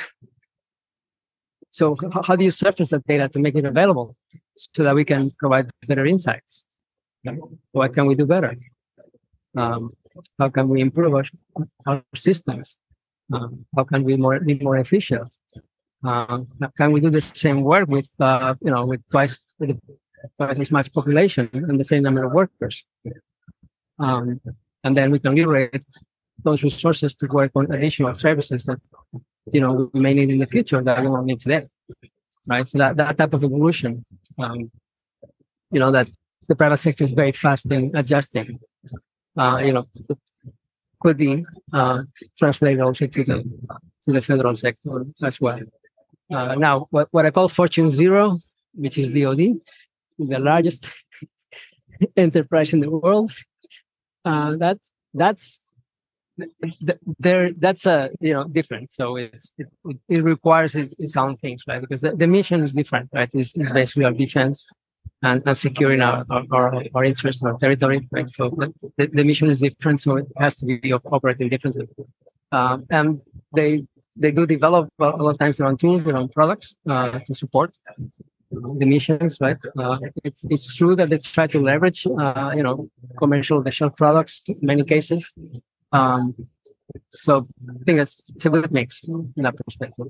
So 1.72 1.96
how, 2.14 2.22
how 2.24 2.36
do 2.36 2.44
you 2.44 2.52
surface 2.52 2.90
that 2.90 3.06
data 3.06 3.30
to 3.30 3.40
make 3.40 3.56
it 3.56 3.66
available 3.66 4.16
so 4.56 4.84
that 4.84 4.96
we 4.96 5.06
can 5.06 5.32
provide 5.40 5.70
better 5.88 6.06
insights? 6.06 6.66
What 7.72 7.94
can 7.94 8.08
we 8.08 8.16
do 8.16 8.26
better? 8.26 8.56
Um, 9.56 9.94
how 10.40 10.50
can 10.50 10.70
we 10.70 10.82
improve 10.82 11.14
our, 11.14 11.26
our 11.86 12.04
systems? 12.16 12.78
Um, 13.34 13.66
how 13.76 13.84
can 13.84 14.04
we 14.04 14.18
more, 14.18 14.40
be 14.40 14.56
more 14.56 14.78
efficient? 14.78 15.34
Uh, 16.04 16.40
can 16.78 16.92
we 16.92 17.00
do 17.00 17.10
the 17.10 17.22
same 17.22 17.62
work 17.62 17.88
with 17.88 18.12
uh, 18.20 18.56
you 18.62 18.72
know 18.72 18.86
with 18.86 19.02
twice 19.12 19.38
with 19.60 19.80
twice 20.38 20.60
as 20.60 20.72
much 20.72 20.94
population 20.94 21.50
and 21.54 21.80
the 21.80 21.84
same 21.84 22.04
number 22.04 22.24
of 22.24 22.32
workers? 22.32 22.86
Um, 24.00 24.42
and 24.84 24.98
then 24.98 25.12
we 25.12 25.20
can 25.20 25.36
liberate 25.36 25.84
those 26.44 26.64
resources 26.64 27.16
to 27.16 27.28
work 27.28 27.52
on 27.56 27.72
additional 27.72 28.14
services 28.14 28.66
that 28.66 28.80
you 29.52 29.62
know 29.62 29.90
we 29.94 30.00
may 30.00 30.14
need 30.14 30.30
in 30.30 30.40
the 30.40 30.48
future 30.48 30.82
that 30.82 31.02
we 31.02 31.08
won't 31.08 31.26
need 31.26 31.40
today. 31.40 31.68
Right. 32.48 32.68
So 32.68 32.80
that, 32.80 32.98
that 32.98 33.18
type 33.18 33.34
of 33.36 33.44
evolution, 33.44 34.04
um, 34.40 34.72
you 35.72 35.80
know, 35.80 35.92
that 35.92 36.10
the 36.48 36.56
private 36.56 36.78
sector 36.78 37.04
is 37.04 37.12
very 37.12 37.32
fast 37.32 37.72
in 37.72 37.96
adjusting. 37.96 38.60
Uh, 39.38 39.58
you 39.64 39.74
know, 39.74 39.88
could 41.00 41.18
be 41.18 41.46
uh, 41.72 42.02
translated 42.38 42.82
also 42.82 43.06
to 43.08 43.24
the 43.24 43.44
to 44.06 44.12
the 44.12 44.22
federal 44.22 44.56
sector 44.56 45.06
as 45.24 45.40
well. 45.40 45.60
Uh, 46.34 46.56
now, 46.56 46.88
what, 46.90 47.08
what 47.12 47.26
I 47.26 47.32
call 47.32 47.50
Fortune 47.50 47.90
Zero, 47.92 48.38
which 48.74 48.98
is 48.98 49.12
DoD, 49.12 49.60
the 50.30 50.40
largest 50.40 50.92
enterprise 52.18 52.74
in 52.74 52.80
the 52.80 52.90
world, 52.90 53.32
uh, 54.26 54.56
that 54.58 54.78
that's 55.14 55.60
there 57.20 57.52
that's 57.54 57.86
a 57.86 58.10
you 58.20 58.34
know 58.34 58.46
different. 58.46 58.92
So 58.92 59.16
it's 59.16 59.52
it, 59.58 59.68
it 60.10 60.24
requires 60.24 60.76
its 60.76 61.16
own 61.18 61.38
things 61.38 61.64
right? 61.68 61.82
Because 61.82 62.02
the, 62.02 62.16
the 62.16 62.28
mission 62.28 62.64
is 62.64 62.74
different 62.74 63.10
right? 63.14 63.30
It's, 63.34 63.56
it's 63.56 63.72
basically 63.72 64.06
our 64.06 64.12
defense 64.12 64.66
and, 65.24 65.44
and 65.46 65.58
securing 65.58 66.02
our, 66.02 66.26
our, 66.30 66.84
our 66.96 67.04
interests 67.04 67.44
our 67.44 67.58
territory 67.58 68.08
right? 68.12 68.30
So 68.32 68.50
the, 68.98 69.08
the 69.08 69.24
mission 69.24 69.50
is 69.52 69.60
different 69.60 70.02
so 70.02 70.18
it 70.18 70.28
has 70.38 70.56
to 70.58 70.66
be 70.66 70.94
operating 70.94 71.50
differently. 71.50 71.88
Um, 72.52 72.86
and 72.90 73.22
they 73.56 73.86
they 74.16 74.32
do 74.32 74.46
develop 74.46 74.90
a 75.00 75.04
lot 75.04 75.32
of 75.32 75.38
times 75.38 75.58
their 75.58 75.68
own 75.68 75.78
tools 75.78 76.06
their 76.06 76.18
own 76.18 76.30
products 76.30 76.76
uh, 76.90 77.20
to 77.20 77.36
support 77.36 77.78
the 78.52 78.86
missions, 78.86 79.38
right? 79.40 79.58
Uh, 79.78 79.98
it's 80.24 80.46
it's 80.50 80.76
true 80.76 80.96
that 80.96 81.10
they 81.10 81.18
try 81.18 81.48
to 81.48 81.60
leverage, 81.60 82.06
uh, 82.06 82.52
you 82.56 82.64
know, 82.64 82.90
commercial 83.18 83.64
shelf 83.70 83.96
products 83.96 84.42
in 84.48 84.58
many 84.62 84.84
cases, 84.84 85.34
um, 85.92 86.36
so 87.14 87.48
I 87.70 87.84
think 87.86 88.00
it's, 88.00 88.22
it's 88.36 88.46
a 88.46 88.50
good 88.50 88.72
mix 88.72 89.04
in 89.04 89.32
that 89.38 89.56
perspective. 89.58 90.08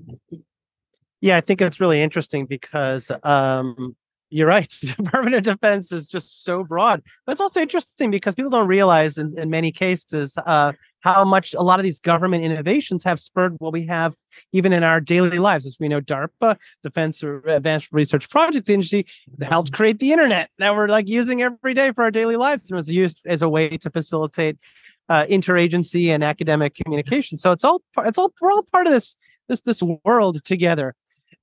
Yeah, 1.19 1.37
I 1.37 1.41
think 1.41 1.61
it's 1.61 1.79
really 1.79 2.01
interesting 2.01 2.45
because 2.45 3.11
um, 3.23 3.95
you're 4.29 4.47
right. 4.47 4.69
Department 4.81 5.35
of 5.35 5.43
Defense 5.43 5.91
is 5.91 6.07
just 6.07 6.43
so 6.43 6.63
broad. 6.63 7.03
But 7.25 7.33
it's 7.33 7.41
also 7.41 7.61
interesting 7.61 8.11
because 8.11 8.35
people 8.35 8.49
don't 8.49 8.67
realize 8.67 9.17
in, 9.17 9.37
in 9.37 9.49
many 9.49 9.71
cases 9.71 10.35
uh, 10.45 10.73
how 11.01 11.23
much 11.23 11.53
a 11.53 11.61
lot 11.61 11.79
of 11.79 11.83
these 11.83 11.99
government 11.99 12.43
innovations 12.43 13.03
have 13.03 13.19
spurred 13.19 13.55
what 13.59 13.73
we 13.73 13.85
have 13.87 14.15
even 14.53 14.73
in 14.73 14.83
our 14.83 14.99
daily 14.99 15.39
lives. 15.39 15.65
As 15.65 15.77
we 15.79 15.87
know, 15.87 16.01
DARPA, 16.01 16.57
Defense 16.83 17.23
Advanced 17.23 17.89
Research 17.91 18.29
Projects 18.29 18.69
Agency, 18.69 19.05
helped 19.41 19.73
create 19.73 19.99
the 19.99 20.11
internet 20.11 20.49
that 20.59 20.75
we're 20.75 20.87
like 20.87 21.09
using 21.09 21.41
every 21.41 21.73
day 21.73 21.91
for 21.91 22.03
our 22.03 22.11
daily 22.11 22.37
lives 22.37 22.69
and 22.69 22.77
was 22.77 22.89
used 22.89 23.21
as 23.25 23.41
a 23.41 23.49
way 23.49 23.77
to 23.77 23.89
facilitate 23.89 24.57
uh, 25.09 25.25
interagency 25.25 26.07
and 26.07 26.23
academic 26.23 26.75
communication. 26.75 27.37
So 27.37 27.51
it's 27.51 27.63
all 27.63 27.81
part 27.93 28.07
it's 28.07 28.17
all 28.17 28.33
we're 28.39 28.51
all 28.51 28.63
part 28.71 28.87
of 28.87 28.93
this 28.93 29.15
this 29.49 29.61
this 29.61 29.83
world 30.05 30.43
together. 30.45 30.95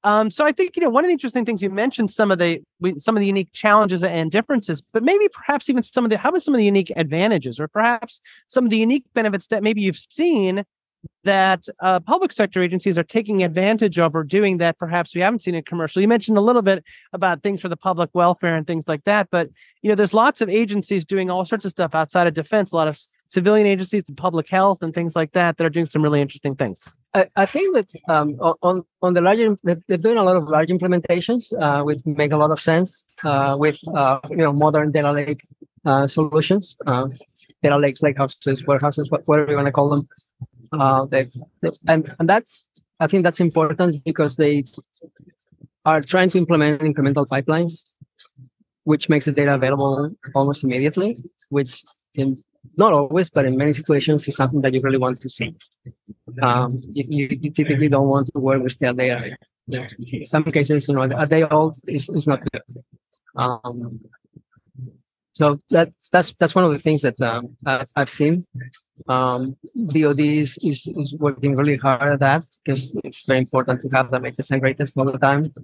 Um, 0.05 0.31
so 0.31 0.45
I 0.45 0.53
think 0.53 0.77
you 0.77 0.83
know 0.83 0.91
one 0.91 1.05
of 1.05 1.09
the 1.09 1.13
interesting 1.13 1.45
things 1.45 1.61
you 1.61 1.71
mentioned 1.71 2.11
some 2.11 2.31
of 2.31 2.39
the 2.39 2.63
some 2.99 3.17
of 3.17 3.21
the 3.21 3.27
unique 3.27 3.53
challenges 3.53 4.05
and 4.05 4.31
differences, 4.31 4.83
but 4.93 5.03
maybe 5.03 5.29
perhaps 5.33 5.69
even 5.69 5.83
some 5.83 6.05
of 6.05 6.11
the 6.11 6.19
how 6.19 6.29
about 6.29 6.43
some 6.43 6.55
of 6.55 6.59
the 6.59 6.65
unique 6.65 6.93
advantages, 6.97 7.59
or 7.59 7.69
perhaps 7.69 8.21
some 8.47 8.65
of 8.65 8.71
the 8.71 8.79
unique 8.79 9.05
benefits 9.15 9.49
that 9.49 9.63
maybe 9.63 9.81
you've 9.81 9.99
seen 9.99 10.65
that 11.25 11.67
uh, 11.81 12.01
public 12.01 12.33
sector 12.33 12.63
agencies 12.63 12.99
are 12.99 13.05
taking 13.05 13.43
advantage 13.43 13.99
of 13.99 14.15
or 14.15 14.25
doing 14.25 14.59
that 14.59 14.79
perhaps 14.79 15.15
we 15.15 15.21
haven't 15.21 15.41
seen 15.41 15.55
in 15.55 15.63
commercial. 15.63 16.03
You 16.03 16.09
mentioned 16.09 16.37
a 16.39 16.41
little 16.41 16.63
bit 16.63 16.85
about 17.13 17.43
things 17.43 17.61
for 17.61 17.69
the 17.69 17.77
public 17.77 18.11
welfare 18.15 18.57
and 18.57 18.67
things 18.67 18.89
like 18.89 19.05
that, 19.05 19.29
but 19.31 19.49
you 19.83 19.89
know 19.89 19.95
there's 19.95 20.15
lots 20.15 20.41
of 20.41 20.49
agencies 20.49 21.05
doing 21.05 21.31
all 21.31 21.45
sorts 21.45 21.65
of 21.65 21.73
stuff 21.73 21.95
outside 21.95 22.27
of 22.27 22.35
defense. 22.35 22.73
A 22.73 22.77
lot 22.77 22.89
of 22.89 22.99
civilian 23.27 23.67
agencies 23.67 24.09
and 24.09 24.17
public 24.17 24.49
health 24.49 24.83
and 24.83 24.95
things 24.95 25.15
like 25.15 25.33
that 25.33 25.57
that 25.57 25.65
are 25.65 25.71
doing 25.71 25.87
some 25.87 26.03
really 26.03 26.21
interesting 26.21 26.55
things. 26.55 26.89
I, 27.15 27.27
I 27.37 27.47
think 27.47 27.75
that 27.75 27.89
um, 28.09 28.37
on 28.63 28.85
on 29.03 29.15
the 29.15 29.21
larger 29.21 29.57
they're 29.65 29.97
doing 29.97 30.19
a 30.19 30.23
lot 30.23 30.37
of 30.37 30.49
large 30.49 30.69
implementations, 30.69 31.53
uh, 31.59 31.83
which 31.83 32.01
make 32.05 32.33
a 32.33 32.37
lot 32.37 32.51
of 32.51 32.61
sense 32.61 33.05
uh, 33.25 33.57
with 33.59 33.79
uh, 33.95 34.21
you 34.31 34.37
know 34.37 34.53
modern 34.53 34.91
data 34.91 35.13
lake 35.13 35.43
uh, 35.85 36.07
solutions, 36.07 36.77
uh, 36.87 37.07
data 37.63 37.79
lakes, 37.79 38.03
lake 38.03 38.19
houses, 38.19 38.67
warehouses, 38.67 39.11
whatever 39.11 39.51
you 39.51 39.57
want 39.57 39.67
to 39.67 39.73
call 39.73 39.89
them. 39.89 40.09
Uh, 40.73 41.07
they, 41.07 41.31
they, 41.63 41.71
and, 41.87 42.15
and 42.19 42.29
that's 42.29 42.67
I 43.01 43.07
think 43.07 43.25
that's 43.25 43.41
important 43.41 44.05
because 44.05 44.37
they 44.37 44.65
are 45.85 46.03
trying 46.03 46.31
to 46.31 46.39
implement 46.39 46.83
incremental 46.83 47.27
pipelines, 47.27 47.93
which 48.85 49.09
makes 49.09 49.25
the 49.25 49.33
data 49.33 49.55
available 49.55 50.11
almost 50.35 50.63
immediately, 50.63 51.17
which 51.49 51.83
in 52.15 52.37
not 52.77 52.93
always, 52.93 53.31
but 53.31 53.47
in 53.47 53.57
many 53.57 53.73
situations, 53.73 54.27
is 54.29 54.37
something 54.37 54.61
that 54.63 54.73
you 54.75 54.81
really 54.81 54.99
want 54.99 55.21
to 55.21 55.29
see. 55.29 55.55
Um, 56.43 56.83
you, 56.93 57.29
you, 57.41 57.51
typically 57.51 57.89
don't 57.89 58.09
want 58.09 58.31
to 58.33 58.39
work 58.39 58.63
with 58.63 58.73
stale 58.73 58.95
data. 58.95 59.37
In 59.69 60.25
some 60.25 60.45
cases, 60.45 60.89
you 60.89 60.95
know, 60.95 61.03
a 61.03 61.27
day 61.27 61.43
old 61.43 61.77
is, 61.87 62.09
is 62.09 62.27
not 62.27 62.41
good. 62.51 62.63
Um, 63.37 64.01
so 65.39 65.47
that 65.71 65.89
that's 66.13 66.31
that's 66.41 66.55
one 66.57 66.65
of 66.65 66.73
the 66.73 66.81
things 66.81 67.03
that 67.03 67.19
um, 67.21 67.57
I've, 67.65 67.91
I've 67.95 68.11
seen. 68.11 68.45
Um, 69.07 69.57
DoD 69.95 70.19
is, 70.19 70.59
is, 70.71 70.89
is 71.03 71.15
working 71.27 71.55
really 71.55 71.77
hard 71.77 72.15
at 72.15 72.19
that 72.19 72.45
because 72.65 72.83
it's 73.05 73.23
very 73.25 73.39
important 73.39 73.81
to 73.83 73.89
have 73.97 74.11
the 74.11 74.19
latest 74.19 74.51
and 74.51 74.61
greatest 74.61 74.99
all 74.99 75.05
the 75.05 75.17
time. 75.17 75.55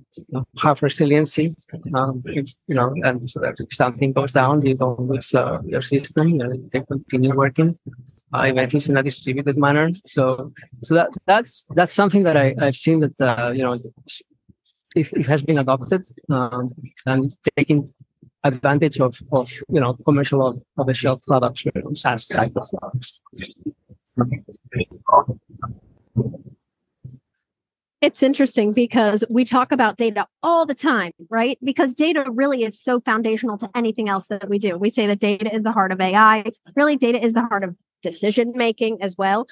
Have 0.62 0.80
resiliency, 0.80 1.46
um, 1.92 2.22
you 2.68 2.76
know, 2.78 2.94
and 3.02 3.28
so 3.28 3.40
that 3.40 3.56
if 3.58 3.74
something 3.74 4.12
goes 4.12 4.32
down, 4.32 4.64
you 4.64 4.76
don't 4.76 5.08
lose 5.10 5.34
uh, 5.34 5.58
your 5.64 5.82
system. 5.82 6.28
You 6.28 6.70
they 6.72 6.82
continue 6.82 7.34
working, 7.34 7.76
uh, 8.32 8.44
even 8.46 8.60
if 8.60 8.72
it's 8.76 8.88
in 8.88 8.96
a 8.96 9.02
distributed 9.02 9.58
manner. 9.58 9.90
So, 10.06 10.52
so 10.84 10.94
that 10.94 11.08
that's 11.26 11.66
that's 11.70 11.94
something 11.94 12.22
that 12.22 12.36
I 12.36 12.54
I've 12.64 12.76
seen 12.76 13.00
that 13.00 13.16
uh, 13.20 13.50
you 13.50 13.64
know 13.64 13.74
it, 14.94 15.12
it 15.20 15.26
has 15.26 15.42
been 15.42 15.58
adopted 15.58 16.06
um, 16.30 16.72
and 17.06 17.34
taking 17.56 17.92
advantage 18.44 19.00
of, 19.00 19.20
of 19.32 19.50
you 19.68 19.80
know 19.80 19.94
commercial 20.04 20.62
of 20.76 20.96
shelf 20.96 21.20
products, 21.26 21.64
you 21.64 21.72
SaaS 21.94 22.28
type 22.28 22.52
of 22.56 22.68
products. 22.70 23.20
It's 28.00 28.22
interesting 28.22 28.72
because 28.72 29.24
we 29.30 29.46
talk 29.46 29.72
about 29.72 29.96
data 29.96 30.26
all 30.42 30.66
the 30.66 30.74
time, 30.74 31.12
right? 31.30 31.56
Because 31.64 31.94
data 31.94 32.26
really 32.30 32.62
is 32.62 32.78
so 32.78 33.00
foundational 33.00 33.56
to 33.56 33.70
anything 33.74 34.10
else 34.10 34.26
that 34.26 34.46
we 34.46 34.58
do. 34.58 34.76
We 34.76 34.90
say 34.90 35.06
that 35.06 35.20
data 35.20 35.54
is 35.54 35.62
the 35.62 35.72
heart 35.72 35.90
of 35.90 36.02
AI. 36.02 36.44
Really, 36.76 36.96
data 36.96 37.24
is 37.24 37.32
the 37.32 37.46
heart 37.46 37.64
of 37.64 37.74
decision 38.02 38.52
making 38.54 39.00
as 39.00 39.16
well. 39.16 39.48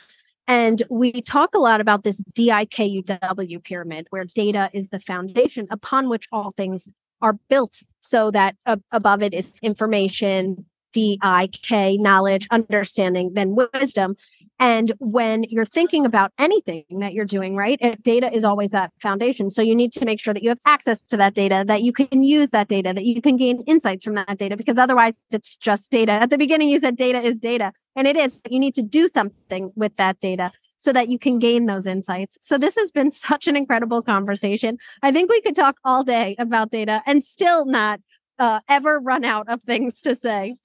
And 0.47 0.83
we 0.91 1.23
talk 1.23 1.55
a 1.55 1.59
lot 1.59 1.81
about 1.81 2.03
this 2.03 2.21
DIKUW 2.21 3.65
pyramid, 3.65 4.09
where 4.11 4.25
data 4.25 4.69
is 4.75 4.91
the 4.91 4.99
foundation 4.99 5.67
upon 5.71 6.11
which 6.11 6.29
all 6.31 6.53
things 6.55 6.87
are 7.23 7.35
built 7.49 7.83
so 8.01 8.31
that 8.33 8.57
uh, 8.67 8.77
above 8.91 9.23
it 9.23 9.33
is 9.33 9.55
information, 9.63 10.67
DIK, 10.93 12.01
knowledge, 12.01 12.47
understanding, 12.51 13.33
then 13.35 13.57
wisdom. 13.57 14.17
And 14.59 14.93
when 14.99 15.45
you're 15.45 15.65
thinking 15.65 16.07
about 16.07 16.33
anything 16.39 16.85
that 17.01 17.15
you're 17.15 17.25
doing, 17.25 17.57
right, 17.57 17.81
data 18.03 18.33
is 18.33 18.45
always 18.45 18.71
that 18.71 18.93
foundation. 19.01 19.51
So 19.51 19.61
you 19.61 19.75
need 19.75 19.93
to 19.95 20.05
make 20.05 20.21
sure 20.21 20.33
that 20.33 20.43
you 20.43 20.51
have 20.51 20.61
access 20.67 21.01
to 21.01 21.17
that 21.17 21.35
data, 21.35 21.65
that 21.67 21.83
you 21.83 21.93
can 21.93 22.23
use 22.23 22.51
that 22.51 22.69
data, 22.69 22.93
that 22.93 23.05
you 23.05 23.21
can 23.21 23.37
gain 23.37 23.63
insights 23.67 24.05
from 24.05 24.15
that 24.15 24.39
data, 24.39 24.57
because 24.57 24.79
otherwise 24.79 25.17
it's 25.31 25.57
just 25.57 25.91
data. 25.91 26.13
At 26.13 26.31
the 26.31 26.39
beginning, 26.39 26.69
you 26.69 26.79
said 26.79 26.97
data 26.97 27.21
is 27.21 27.39
data, 27.39 27.73
and 27.97 28.07
it 28.07 28.17
is. 28.17 28.41
You 28.49 28.61
need 28.61 28.75
to 28.77 28.83
do 28.83 29.09
something 29.09 29.73
with 29.75 29.97
that 29.97 30.21
data. 30.21 30.53
So 30.83 30.93
that 30.93 31.09
you 31.09 31.17
can 31.17 31.39
gain 31.39 31.67
those 31.67 31.87
insights. 31.87 32.37
So 32.43 32.59
this 32.59 32.75
has 32.75 32.91
been 32.91 33.11
such 33.29 33.47
an 33.47 33.57
incredible 33.57 34.03
conversation. 34.03 34.79
I 35.03 35.13
think 35.13 35.31
we 35.31 35.41
could 35.41 35.55
talk 35.55 35.77
all 35.85 36.03
day 36.03 36.35
about 36.39 36.73
data 36.73 37.03
and 37.07 37.23
still 37.23 37.65
not 37.65 38.01
uh, 38.41 38.59
ever 38.69 38.99
run 38.99 39.25
out 39.25 39.49
of 39.49 39.63
things 39.63 40.01
to 40.01 40.17
say. 40.17 40.57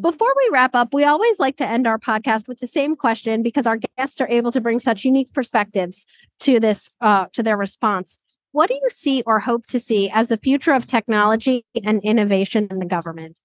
Before 0.00 0.34
we 0.36 0.48
wrap 0.52 0.74
up, 0.74 0.92
we 0.92 1.04
always 1.04 1.38
like 1.38 1.56
to 1.58 1.66
end 1.66 1.86
our 1.86 1.98
podcast 1.98 2.48
with 2.48 2.58
the 2.58 2.66
same 2.66 2.96
question 2.96 3.42
because 3.42 3.66
our 3.66 3.78
guests 3.96 4.20
are 4.20 4.28
able 4.28 4.50
to 4.50 4.60
bring 4.60 4.80
such 4.80 5.04
unique 5.04 5.32
perspectives 5.32 6.06
to 6.40 6.58
this 6.58 6.90
uh, 7.00 7.26
to 7.32 7.42
their 7.42 7.56
response. 7.56 8.18
What 8.50 8.68
do 8.68 8.74
you 8.74 8.88
see 8.88 9.22
or 9.26 9.38
hope 9.38 9.66
to 9.66 9.78
see 9.78 10.10
as 10.10 10.28
the 10.28 10.38
future 10.38 10.72
of 10.72 10.86
technology 10.86 11.64
and 11.84 12.02
innovation 12.02 12.66
in 12.70 12.80
the 12.80 12.86
government? 12.86 13.36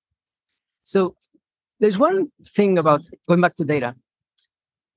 So 0.82 1.16
there's 1.80 2.00
one 2.00 2.32
thing 2.44 2.78
about 2.80 3.04
going 3.28 3.42
back 3.42 3.56
to 3.56 3.66
data 3.66 3.96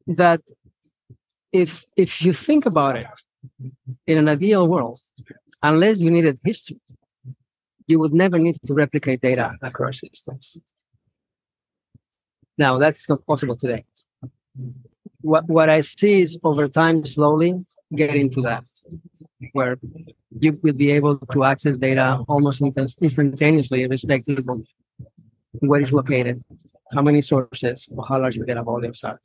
that 0.07 0.41
if 1.53 1.85
if 1.97 2.23
you 2.23 2.33
think 2.33 2.67
about 2.67 2.97
it 2.97 3.07
in 4.07 4.19
an 4.19 4.29
ideal 4.29 4.67
world, 4.69 5.01
unless 5.63 6.01
you 6.01 6.11
needed 6.11 6.39
history, 6.45 6.81
you 7.87 7.99
would 7.99 8.15
never 8.15 8.39
need 8.39 8.57
to 8.67 8.75
replicate 8.75 9.21
data 9.21 9.57
across 9.63 10.01
systems. 10.01 10.59
Now 12.57 12.79
that's 12.79 13.09
not 13.09 13.27
possible 13.27 13.57
today. 13.57 13.85
What 15.23 15.49
what 15.49 15.69
I 15.69 15.81
see 15.81 16.21
is 16.21 16.39
over 16.45 16.69
time 16.69 17.05
slowly 17.05 17.55
getting 17.95 18.31
to 18.31 18.43
that, 18.43 18.65
where 19.53 19.77
you 20.39 20.59
will 20.63 20.73
be 20.73 20.91
able 20.93 21.19
to 21.19 21.45
access 21.45 21.77
data 21.77 22.23
almost 22.29 22.63
instantaneously, 22.63 23.83
irrespective 23.83 24.49
of 24.49 24.63
where 25.61 25.81
it's 25.81 25.93
located, 25.93 26.45
how 26.95 27.03
many 27.03 27.21
sources, 27.21 27.89
or 27.97 28.05
how 28.07 28.21
large 28.21 28.37
the 28.37 28.45
data 28.45 28.63
volumes 28.63 29.03
are. 29.05 29.21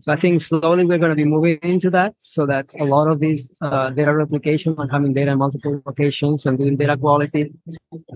So 0.00 0.12
I 0.12 0.16
think 0.16 0.42
slowly 0.42 0.84
we're 0.84 0.98
going 0.98 1.10
to 1.10 1.16
be 1.16 1.24
moving 1.24 1.58
into 1.62 1.90
that 1.90 2.14
so 2.18 2.44
that 2.46 2.66
a 2.80 2.84
lot 2.84 3.06
of 3.08 3.20
these 3.20 3.50
uh, 3.60 3.90
data 3.90 4.14
replication 4.14 4.74
and 4.78 4.90
having 4.90 5.12
data 5.14 5.30
in 5.32 5.38
multiple 5.38 5.80
locations 5.86 6.44
and 6.46 6.58
doing 6.58 6.76
data 6.76 6.96
quality 6.96 7.52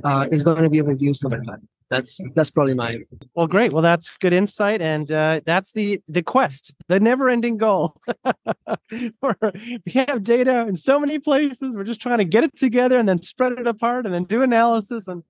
uh, 0.02 0.26
is 0.32 0.42
going 0.42 0.62
to 0.62 0.70
be 0.70 0.80
reduced 0.80 1.24
over 1.24 1.40
time 1.42 1.68
that's 1.90 2.18
that's 2.34 2.50
probably 2.50 2.74
my 2.74 2.98
well 3.34 3.46
great. 3.46 3.72
Well 3.72 3.82
that's 3.82 4.16
good 4.18 4.32
insight 4.32 4.82
and 4.82 5.10
uh, 5.10 5.40
that's 5.44 5.72
the 5.72 6.00
the 6.08 6.22
quest 6.22 6.74
the 6.88 7.00
never 7.00 7.28
ending 7.28 7.56
goal 7.56 7.96
we 8.90 9.92
have 9.94 10.22
data 10.24 10.66
in 10.66 10.76
so 10.76 10.98
many 10.98 11.18
places 11.18 11.74
we're 11.74 11.84
just 11.84 12.00
trying 12.00 12.18
to 12.18 12.24
get 12.24 12.44
it 12.44 12.56
together 12.56 12.96
and 12.96 13.08
then 13.08 13.20
spread 13.22 13.52
it 13.52 13.66
apart 13.66 14.06
and 14.06 14.14
then 14.14 14.24
do 14.24 14.42
analysis 14.42 15.08
and 15.08 15.22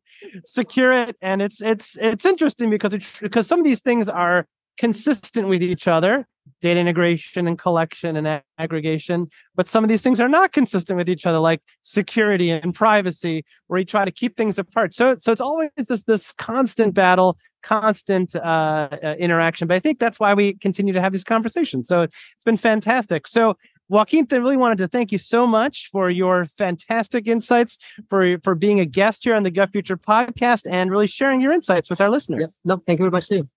secure 0.44 0.92
it 0.92 1.16
and 1.20 1.42
it's 1.42 1.60
it's 1.60 1.96
it's 1.96 2.24
interesting 2.24 2.70
because 2.70 2.94
it's 2.94 3.20
because 3.20 3.46
some 3.46 3.58
of 3.58 3.64
these 3.64 3.80
things 3.80 4.08
are 4.08 4.46
consistent 4.78 5.48
with 5.48 5.62
each 5.62 5.88
other 5.88 6.26
data 6.60 6.80
integration 6.80 7.46
and 7.46 7.58
collection 7.58 8.16
and 8.16 8.42
aggregation 8.58 9.28
but 9.54 9.68
some 9.68 9.84
of 9.84 9.88
these 9.88 10.02
things 10.02 10.20
are 10.20 10.28
not 10.28 10.52
consistent 10.52 10.96
with 10.96 11.08
each 11.08 11.26
other 11.26 11.38
like 11.38 11.62
security 11.82 12.50
and 12.50 12.74
privacy 12.74 13.44
where 13.66 13.78
you 13.78 13.84
try 13.84 14.04
to 14.04 14.10
keep 14.10 14.36
things 14.36 14.58
apart 14.58 14.94
so 14.94 15.16
so 15.18 15.32
it's 15.32 15.40
always 15.40 15.70
this 15.76 16.02
this 16.04 16.32
constant 16.32 16.94
battle 16.94 17.36
constant 17.62 18.34
uh, 18.36 18.88
uh, 19.02 19.14
interaction 19.18 19.66
but 19.66 19.74
i 19.74 19.80
think 19.80 19.98
that's 19.98 20.20
why 20.20 20.32
we 20.34 20.54
continue 20.54 20.92
to 20.92 21.00
have 21.00 21.12
these 21.12 21.24
conversations 21.24 21.88
so 21.88 22.02
it's 22.02 22.16
been 22.44 22.56
fantastic 22.56 23.26
so 23.26 23.56
Joaquin, 23.88 24.26
I 24.32 24.36
really 24.36 24.56
wanted 24.56 24.78
to 24.78 24.88
thank 24.88 25.12
you 25.12 25.18
so 25.18 25.46
much 25.46 25.88
for 25.92 26.10
your 26.10 26.44
fantastic 26.44 27.28
insights, 27.28 27.78
for 28.10 28.38
for 28.40 28.54
being 28.54 28.80
a 28.80 28.84
guest 28.84 29.22
here 29.22 29.34
on 29.34 29.44
the 29.44 29.50
GovFuture 29.50 29.96
podcast, 29.96 30.66
and 30.68 30.90
really 30.90 31.06
sharing 31.06 31.40
your 31.40 31.52
insights 31.52 31.88
with 31.88 32.00
our 32.00 32.10
listeners. 32.10 32.52
No, 32.64 32.82
thank 32.86 32.98
you 32.98 33.04
very 33.04 33.12
much, 33.12 33.28
too. 33.28 33.48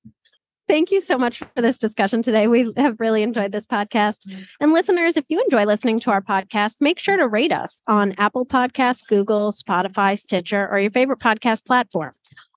Thank 0.69 0.91
you 0.91 1.01
so 1.01 1.17
much 1.17 1.39
for 1.39 1.63
this 1.63 1.79
discussion 1.79 2.21
today. 2.21 2.47
We 2.47 2.71
have 2.77 2.99
really 2.99 3.23
enjoyed 3.23 3.51
this 3.51 3.65
podcast. 3.65 4.27
Mm. 4.27 4.45
And 4.59 4.71
listeners, 4.71 5.17
if 5.17 5.25
you 5.27 5.41
enjoy 5.41 5.65
listening 5.65 5.99
to 6.01 6.11
our 6.11 6.21
podcast, 6.21 6.75
make 6.79 6.99
sure 6.99 7.17
to 7.17 7.27
rate 7.27 7.51
us 7.51 7.81
on 7.87 8.13
Apple 8.19 8.45
Podcasts, 8.45 9.01
Google, 9.07 9.51
Spotify, 9.51 10.15
Stitcher, 10.15 10.69
or 10.71 10.77
your 10.77 10.91
favorite 10.91 11.17
podcast 11.17 11.65
platform. 11.65 12.11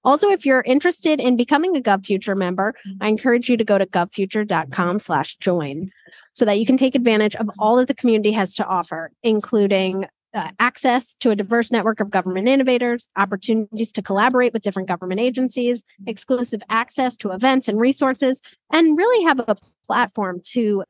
Also, 0.04 0.28
if 0.28 0.44
you're 0.44 0.60
interested 0.66 1.20
in 1.20 1.38
becoming 1.38 1.74
a 1.74 1.80
GovFuture 1.80 2.36
member, 2.36 2.74
mm. 2.86 2.98
I 3.00 3.08
encourage 3.08 3.48
you 3.48 3.56
to 3.56 3.64
go 3.64 3.78
to 3.78 3.86
govfuture.com 3.86 4.98
slash 4.98 5.36
join 5.36 5.90
so 6.34 6.44
that 6.44 6.58
you 6.58 6.66
can 6.66 6.76
take 6.76 6.94
advantage 6.94 7.34
of 7.36 7.48
all 7.58 7.76
that 7.76 7.88
the 7.88 7.94
community 7.94 8.32
has 8.32 8.52
to 8.56 8.66
offer, 8.66 9.10
including 9.22 10.04
uh, 10.34 10.50
access 10.58 11.14
to 11.14 11.30
a 11.30 11.36
diverse 11.36 11.70
network 11.70 12.00
of 12.00 12.10
government 12.10 12.48
innovators, 12.48 13.08
opportunities 13.16 13.92
to 13.92 14.02
collaborate 14.02 14.52
with 14.52 14.62
different 14.62 14.88
government 14.88 15.20
agencies, 15.20 15.84
exclusive 16.06 16.62
access 16.68 17.16
to 17.18 17.30
events 17.30 17.68
and 17.68 17.78
resources, 17.78 18.40
and 18.72 18.96
really 18.96 19.24
have 19.24 19.40
a 19.40 19.56
platform 19.86 20.40
to 20.44 20.84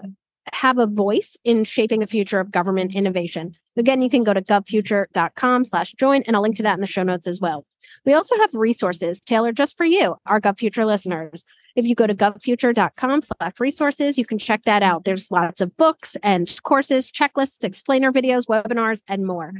have 0.52 0.78
a 0.78 0.86
voice 0.86 1.36
in 1.44 1.64
shaping 1.64 2.00
the 2.00 2.06
future 2.06 2.40
of 2.40 2.50
government 2.50 2.94
innovation. 2.94 3.54
Again, 3.76 4.02
you 4.02 4.10
can 4.10 4.22
go 4.22 4.34
to 4.34 4.42
govfuture.com 4.42 5.64
slash 5.64 5.92
join, 5.92 6.22
and 6.26 6.36
I'll 6.36 6.42
link 6.42 6.56
to 6.56 6.62
that 6.64 6.74
in 6.74 6.80
the 6.80 6.86
show 6.86 7.02
notes 7.02 7.26
as 7.26 7.40
well. 7.40 7.64
We 8.04 8.14
also 8.14 8.36
have 8.36 8.54
resources 8.54 9.20
tailored 9.20 9.56
just 9.56 9.76
for 9.76 9.84
you, 9.84 10.16
our 10.26 10.40
GovFuture 10.40 10.86
listeners. 10.86 11.44
If 11.74 11.86
you 11.86 11.94
go 11.94 12.06
to 12.06 12.14
govfuture.com 12.14 13.22
slash 13.22 13.60
resources, 13.60 14.18
you 14.18 14.26
can 14.26 14.38
check 14.38 14.62
that 14.64 14.82
out. 14.82 15.04
There's 15.04 15.30
lots 15.30 15.60
of 15.60 15.76
books 15.76 16.16
and 16.22 16.54
courses, 16.62 17.10
checklists, 17.10 17.64
explainer 17.64 18.12
videos, 18.12 18.46
webinars, 18.46 19.02
and 19.08 19.26
more. 19.26 19.52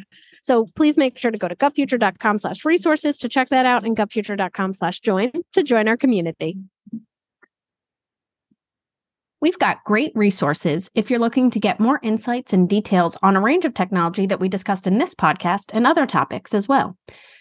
So 0.42 0.66
please 0.76 0.96
make 0.96 1.18
sure 1.18 1.30
to 1.30 1.38
go 1.38 1.48
to 1.48 1.56
govfuture.com 1.56 2.38
slash 2.38 2.64
resources 2.64 3.16
to 3.18 3.28
check 3.28 3.48
that 3.48 3.66
out 3.66 3.84
and 3.84 3.96
govfuture.com 3.96 4.74
slash 4.74 5.00
join 5.00 5.32
to 5.52 5.62
join 5.62 5.88
our 5.88 5.96
community. 5.96 6.58
We've 9.42 9.58
got 9.58 9.82
great 9.82 10.12
resources 10.14 10.88
if 10.94 11.10
you're 11.10 11.18
looking 11.18 11.50
to 11.50 11.58
get 11.58 11.80
more 11.80 11.98
insights 12.04 12.52
and 12.52 12.68
details 12.68 13.18
on 13.24 13.34
a 13.34 13.40
range 13.40 13.64
of 13.64 13.74
technology 13.74 14.24
that 14.26 14.38
we 14.38 14.48
discussed 14.48 14.86
in 14.86 14.98
this 14.98 15.16
podcast 15.16 15.72
and 15.74 15.84
other 15.84 16.06
topics 16.06 16.54
as 16.54 16.68
well. 16.68 16.96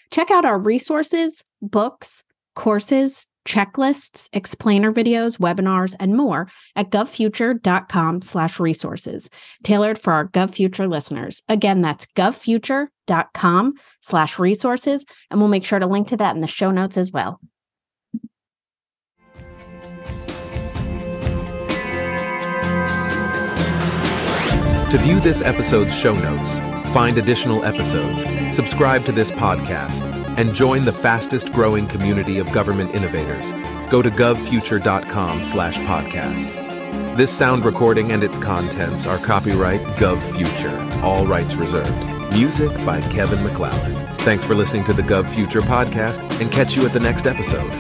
Check 0.10 0.32
out 0.32 0.44
our 0.44 0.58
resources, 0.58 1.44
books, 1.62 2.24
courses, 2.56 3.28
checklists, 3.48 4.30
explainer 4.34 4.92
videos, 4.92 5.38
webinars, 5.38 5.94
and 6.00 6.18
more 6.18 6.48
at 6.76 6.90
govfuture.com 6.90 8.24
slash 8.24 8.60
resources, 8.60 9.30
tailored 9.64 10.00
for 10.00 10.12
our 10.12 10.28
GovFuture 10.28 10.90
listeners. 10.90 11.44
Again, 11.50 11.82
that's 11.82 12.08
govfuture.com 12.16 13.74
slash 14.02 14.40
resources, 14.40 15.06
and 15.30 15.40
we'll 15.40 15.50
make 15.50 15.66
sure 15.66 15.80
to 15.80 15.86
link 15.86 16.08
to 16.08 16.18
that 16.18 16.34
in 16.34 16.42
the 16.42 16.48
show 16.48 16.72
notes 16.72 16.98
as 16.98 17.12
well. 17.12 17.40
To 24.92 24.98
view 24.98 25.22
this 25.22 25.42
episode's 25.42 25.98
show 25.98 26.14
notes, 26.14 26.60
find 26.90 27.18
additional 27.18 27.64
episodes, 27.64 28.26
subscribe 28.54 29.06
to 29.06 29.14
this 29.14 29.32
podcast, 29.32 30.02
and 30.38 30.54
join 30.54 30.82
the 30.82 30.92
fastest 30.92 31.54
growing 31.54 31.88
community 31.88 32.40
of 32.40 32.52
government 32.52 32.94
innovators, 32.94 33.54
go 33.90 34.02
to 34.02 34.10
govfuture.com 34.10 35.44
slash 35.44 35.78
podcast. 35.78 37.16
This 37.16 37.32
sound 37.32 37.64
recording 37.64 38.12
and 38.12 38.22
its 38.22 38.38
contents 38.38 39.08
are 39.08 39.18
copyright 39.20 39.80
GovFuture, 39.96 41.02
all 41.02 41.26
rights 41.26 41.56
reserved. 41.56 42.34
Music 42.34 42.74
by 42.86 43.00
Kevin 43.00 43.46
MacLeod. 43.46 44.20
Thanks 44.24 44.44
for 44.44 44.56
listening 44.56 44.84
to 44.84 44.94
the 44.94 45.04
GovFuture 45.04 45.62
podcast 45.62 46.20
and 46.42 46.52
catch 46.52 46.76
you 46.76 46.86
at 46.86 46.92
the 46.92 47.00
next 47.00 47.28
episode. 47.28 47.72